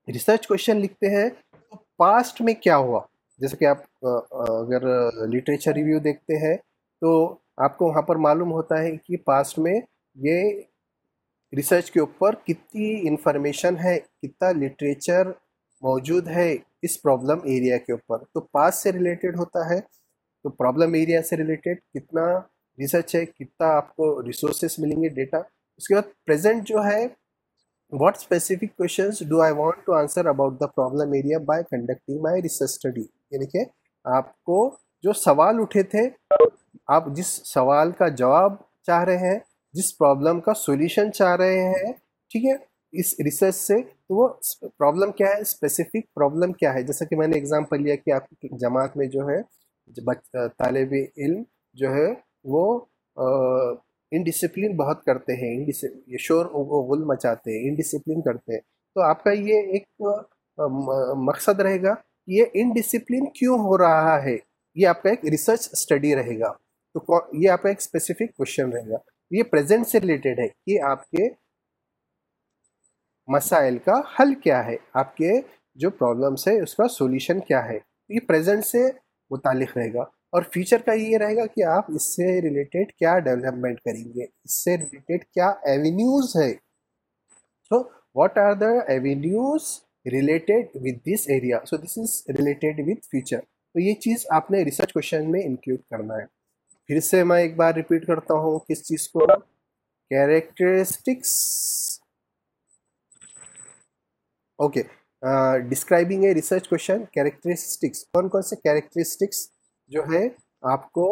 [0.09, 3.01] ریسرچ کوشچن لکھتے ہیں، تو پاسٹ میں کیا ہوا؟
[3.39, 4.07] جیسے کہ آپ
[4.41, 4.83] اگر
[5.27, 6.57] لٹریچر ریویو دیکھتے ہیں،
[7.03, 7.11] تو
[7.65, 9.75] آپ کو وہاں پر معلوم ہوتا ہے کہ پاسٹ میں
[10.17, 10.61] یہ
[11.53, 15.31] ریسرچ کے اوپر کتنی انفارمیشن ہے، کتنا لٹریچر
[15.83, 20.93] موجود ہے اس پرابلم ایریا کے اوپر۔ تو پاس سے ریلیٹڈ ہوتا ہے، تو پرابلم
[20.93, 22.27] ایریا سے ریلیٹڈ کتنا
[22.79, 25.39] ریسرچ ہے، کتنا آپ کو ریسورسز ملیں گے، ڈیٹا۔
[25.81, 27.07] اس کے بعد پریزنٹ جو ہے
[27.93, 32.43] what specific questions do I want to answer about the problem area by conducting my
[32.43, 33.65] research study یعنی کہ
[34.05, 34.59] آپ کو
[35.05, 36.09] جو سوال اٹھے تھے،
[36.87, 38.53] آپ جس سوال کا جواب
[38.87, 39.39] چاہ رہے ہیں،
[39.75, 41.93] جس پرابلم کا سولیوشن چاہ رہے ہیں،
[42.31, 42.57] ٹھیک ہے؟
[42.93, 44.29] اس ریسرچ سے تو وہ
[44.79, 48.29] پرابلم کیا ہے؟ اسپیسیفک پرابلم کیا ہے؟ جیسا کہ میں نے ایگزامپل لیا کہ آپ
[48.31, 49.41] کی جماعت میں جو ہے
[50.59, 51.43] طالب علم
[51.77, 52.09] جو ہے،
[52.45, 52.65] وہ
[54.13, 55.55] انڈسپلن بہت کرتے ہیں
[56.07, 56.47] یہ شور
[56.91, 58.61] غل مچاتے ہیں انڈسپلن کرتے ہیں۔
[58.97, 60.03] تو آپ کا یہ ایک
[61.29, 61.95] مقصد رہے گا
[62.27, 64.37] یہ انڈسپلن کیوں ہو رہا ہے؟
[64.79, 66.53] یہ آپ کا ایک ریسرچ اسٹڈی رہے گا۔
[66.95, 68.97] تو یہ آپ کا ایک اسپیسیفک کوشچن رہے گا۔
[69.31, 71.29] یہ پریزنٹ سے ریلیٹڈ ہے کہ آپ کے
[73.27, 75.41] مسائل کا حل کیا ہے۔ آپ کے
[75.75, 78.79] جو پرابلمس ہے اس کا سولوشن کیا ہے۔ یہ پریزنٹ سے
[79.31, 83.19] متعلق رہے گا۔ اور فیوچر کا یہ رہے گا کہ آپ اس سے ریلیٹڈ کیا
[83.19, 86.55] ڈیولپمنٹ کریں گے۔ اس سے ریلیٹڈ کیا ایوینیوز ہے
[87.63, 89.81] so what are the avenues
[90.13, 94.63] related with this area so this is related with future تو یہ چیز آپ نے
[94.65, 96.27] ریسرچ کوشچن میں انکلوڈ کرنا ہے۔
[96.89, 99.27] پھر سے میں ایک بار ریپیٹ کرتا ہوں کس چیز کو۔
[100.11, 101.33] Characteristics
[104.59, 104.83] okay
[105.71, 109.49] describing a research question characteristics کون کون سے کیریکٹرسٹکس
[109.91, 110.29] جو ہے
[110.63, 111.07] آپ کو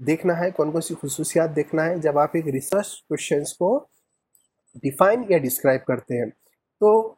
[0.00, 3.78] دیکھنا ہے، کون کون سی خصوصیات دیکھنا ہے جب آپ ایک ریسرچ کوشچنس کو
[4.82, 6.30] ڈیفائن یا ڈسکرائب کرتے ہیں۔
[6.80, 7.14] تو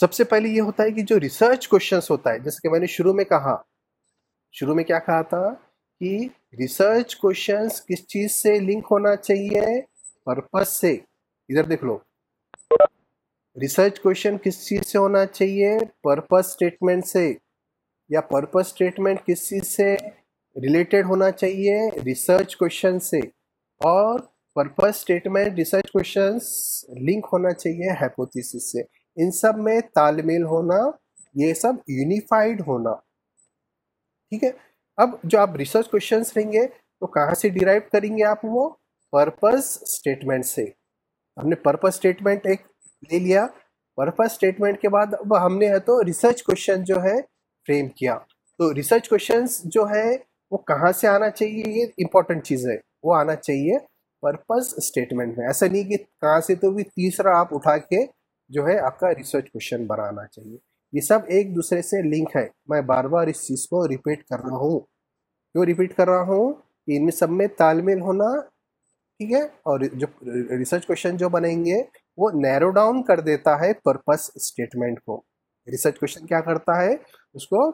[0.00, 2.80] سب سے پہلے یہ ہوتا ہے کہ جو ریسرچ کوشچنس ہوتا ہے، جیسے کہ میں
[2.80, 3.62] نے شروع میں کہا،
[4.52, 5.54] شروع میں کیا کہا تھا
[6.00, 9.80] کہ ریسرچ کوشچنس کس چیز سے لنک ہونا چاہیے؟
[10.24, 10.92] پرپس سے۔
[11.48, 11.98] ادھر دیکھ لو۔
[13.60, 17.34] ریسرچ کوشچن کس چیز سے ہونا چاہیے؟ پرپس اسٹیٹمنٹ سے۔
[18.08, 19.94] یا پرپس اسٹیٹمنٹ کس چیز سے
[20.56, 23.18] ریلیٹڈ ہونا چاہیے؟ ریسرچ کوشچن سے۔
[23.78, 24.20] اور
[24.54, 26.44] purpose statement research questions
[26.88, 30.90] link ہونا چاہیے ہیپوتھس سے۔ ان سب میں تال میل ہونا،
[31.34, 32.94] یہ سب یونیفائڈ ہونا۔
[34.28, 34.50] ٹھیک ہے؟
[34.96, 38.70] اب جو آپ ریسرچ کوشچنس رہیں گے، تو کہاں سے ڈیرائیو کریں گے آپ وہ؟
[39.12, 40.64] پرپز اسٹیٹمنٹ سے۔
[41.36, 42.62] ہم نے پرپز اسٹیٹمنٹ ایک
[43.12, 43.46] لے لیا۔
[43.96, 47.20] پرپز اسٹیٹمنٹ کے بعد اب ہم نے ہے تو ریسرچ کوشچن جو ہے
[47.66, 48.18] فریم کیا۔
[48.58, 50.16] تو ریسرچ کوشچنس جو ہے،
[50.50, 53.78] وہ کہاں سے آنا چاہیے؟ یہ امپورٹنٹ چیز ہے۔ وہ آنا چاہیے
[54.22, 58.06] پرپز اسٹیٹمنٹ میں۔ ایسا نہیں کہ کہاں سے تو بھی تیسرا آپ اٹھا کے
[58.50, 60.58] جو ہے آپ کا ریسرچ کوشچن بنانا چاہیے۔
[60.92, 64.38] یہ سب ایک دوسرے سے لنک ہے۔ میں بار بار اس چیز کو ریپیٹ کر
[64.38, 64.80] رہا ہوں۔
[65.52, 68.40] کیوں ریپیٹ کر رہا ہوں؟ کہ ان میں سب میں تال میل ہونا،
[69.18, 70.06] ٹھیک ہے؟ اور جو
[70.58, 71.82] ریسرچ کوشچن جو بنیں گے،
[72.16, 75.16] وہ نیرو ڈاؤن کر دیتا ہے پرپس اسٹیٹمنٹ کو۔
[75.66, 76.94] ریسرچ کوشچن کیا کرتا ہے؟
[77.34, 77.70] اس کو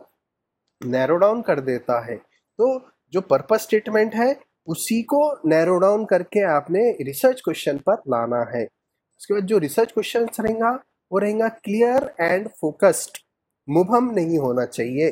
[0.85, 2.17] نیرو ڈاؤن کر دیتا ہے۔
[2.57, 4.33] تو جو پرپس اسٹیٹمنٹ ہے،
[4.67, 8.76] اسی کو نیرو ڈاؤن کر کے آپ نے ریسرچ کوشچن پر لانا ہے۔
[9.19, 10.77] اس کے بعد جو ریسرچ کوشچن رہیں گا،
[11.11, 13.17] وہ رہیں گا کلیئر اینڈ فوکسڈ
[13.71, 15.11] مبہم نہیں ہونا چاہیے۔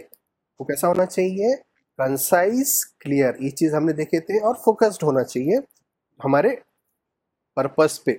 [0.60, 1.56] وہ کیسا ہونا چاہیے؟
[1.96, 5.56] کنسائز کلیئر یہ چیز ہم نے دیکھے تھے اور فوکسڈ ہونا چاہیے
[6.24, 6.48] ہمارے
[7.54, 8.10] پرپس پہ۔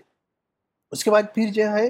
[0.91, 1.89] اس کے بعد پھر جو ہے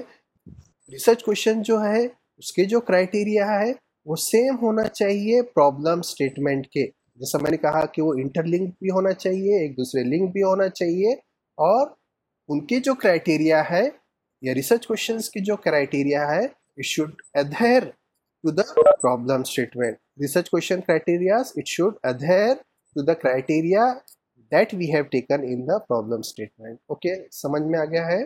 [0.92, 2.06] ریسرچ کوشچن جو ہے،
[2.36, 3.72] اس کے جو کرائٹیریا ہے،
[4.04, 8.68] وہ سیم ہونا چاہیے پرابلم اسٹیٹمنٹ کے۔ جیسا میں نے کہا کہ وہ انٹر لنک
[8.68, 11.12] بھی ہونا چاہیے، ایک دوسرے لنک بھی ہونا چاہیے
[11.56, 11.86] اور
[12.48, 13.82] ان کے جو کرائٹیریا ہے
[14.42, 17.84] یا ریسرچ کوشچنس کی جو کرائٹیریا ہے it should adhere
[18.44, 22.54] to the problem statement research question criterias it should adhere
[22.96, 23.92] to the criteria
[24.52, 28.22] that we have taken in the problem statement okay سمجھ میں آ گیا ہے؟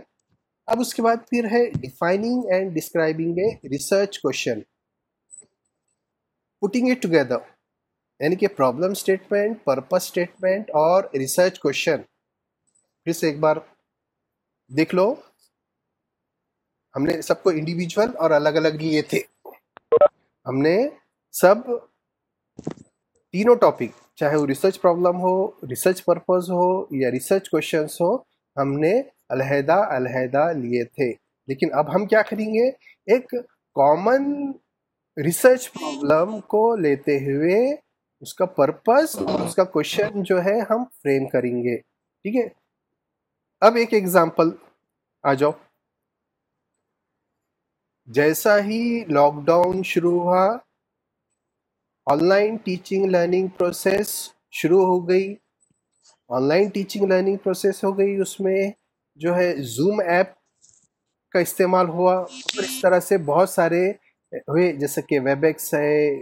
[0.69, 4.61] اب اس کے بعد پھر ہے defining and describing a research question
[6.63, 7.49] putting it together
[8.21, 12.03] یعنی کہ پرابلم اسٹیٹمنٹ پرپز اسٹیٹمنٹ اور ریسرچ کوشچن
[13.07, 13.57] پھر سے ایک بار
[14.77, 15.15] دیکھ لو،
[16.97, 19.19] ہم نے سب کو انڈیویجول اور الگ الگ لیے تھے۔
[20.47, 20.89] ہم نے
[21.33, 21.55] سب
[23.33, 28.17] تینوں ٹاپک چاہے وہ ریسرچ پرابلم ہو ریسرچ پرپز ہو یا ریسرچ کوشچنس ہو،
[28.57, 29.01] ہم نے
[29.31, 31.13] علیحدہ علیحدہ لیے تھے۔
[31.49, 32.69] لیکن اب ہم کیا کریں گے؟
[33.13, 33.31] ایک
[33.75, 34.53] کامن
[35.25, 37.75] ریسرچ پرابلم کو لیتے ہوئے
[38.21, 41.77] اس کا پرپز اور اس کا کوشچن جو ہے ہم فریم کریں گے۔
[42.25, 42.60] ٹھیک ہے؟
[43.61, 44.51] اب ایک ایگزامپل
[45.23, 45.51] آ جاؤ۔
[48.07, 50.57] جیسا ہی لاک ڈاؤن شروع ہوا
[52.07, 55.35] online teaching learning process شروع ہو گئی۔
[56.29, 58.71] Online teaching learning process ہو گئی۔ اس میں
[59.15, 60.27] جو ہے زوم ایپ
[61.31, 63.91] کا استعمال ہوا۔ اور اس طرح سے بہت سارے
[64.33, 66.21] ہوئے جیسے کہ ویب ایکس ہے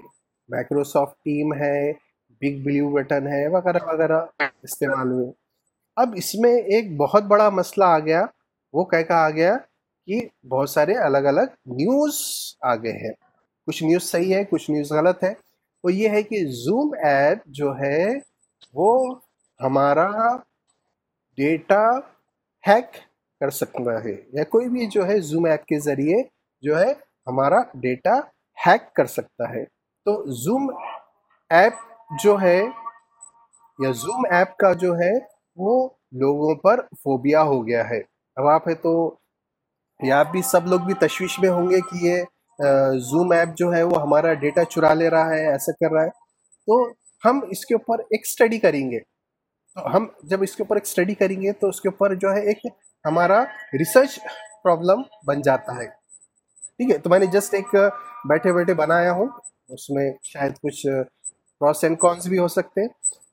[0.49, 1.93] مائکروسافٹ ٹیم ہے
[2.28, 4.26] بگ بلیو بٹن ہے، وغیرہ وغیرہ
[4.62, 5.47] استعمال ہوئے۔
[5.99, 8.24] اب اس میں ایک بہت بڑا مسئلہ آ گیا،
[8.72, 9.57] وہ کہہ کا آ گیا
[10.07, 12.14] کہ بہت سارے الگ الگ نیوز
[12.62, 13.12] آ گئے ہیں۔
[13.66, 15.34] کچھ نیوز صحیح ہے، کچھ نیوز غلط ہے۔
[15.84, 18.09] وہ یہ ہے کہ زوم ایپ جو ہے،
[18.74, 19.20] وہ
[19.61, 20.11] ہمارا
[21.36, 21.90] ڈیٹا
[22.68, 22.94] ہیک
[23.40, 26.22] کر سکتا ہے۔ یا کوئی بھی جو ہے زوم ایپ کے ذریعے
[26.61, 26.92] جو ہے
[27.26, 28.14] ہمارا ڈیٹا
[28.66, 29.64] ہیک کر سکتا ہے۔
[30.05, 30.70] تو زوم
[31.51, 31.72] ایپ
[32.22, 32.62] جو ہے،
[33.78, 38.00] یا زوم ایپ کا جو ہے وہ لوگوں پر فوبیا ہو گیا ہے۔
[38.36, 39.16] اب آپ ہے تو
[40.02, 42.22] یا آپ بھی سب لوگ بھی تشویش میں ہوں گے کہ یہ
[42.98, 46.11] زوم ایپ جو ہے وہ ہمارا ڈیٹا چرا لے رہا ہے، ایسا کر رہا ہے۔
[46.66, 46.88] تو
[47.24, 48.98] ہم اس کے اوپر ایک اسٹڈی کریں گے۔
[49.74, 52.28] تو ہم جب اس کے اوپر ایک اسٹڈی کریں گے تو اس کے اوپر جو
[52.32, 52.66] ہے ایک
[53.04, 53.42] ہمارا
[53.72, 54.18] ریسرچ
[54.64, 55.86] پرابلم بن جاتا ہے۔
[56.76, 57.74] ٹھیک ہے، تو میں نے جسٹ ایک
[58.28, 59.26] بیٹھے بیٹھے بنایا ہوں۔
[59.68, 60.86] اس میں شاید کچھ
[61.61, 62.86] پروس اینڈ کونس بھی ہو سکتے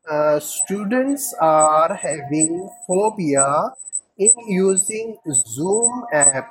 [0.07, 3.47] students are having phobia
[4.17, 6.45] in using Zoom app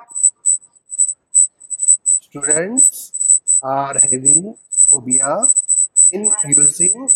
[2.10, 3.12] students
[3.74, 5.34] are having phobia
[6.12, 7.06] in using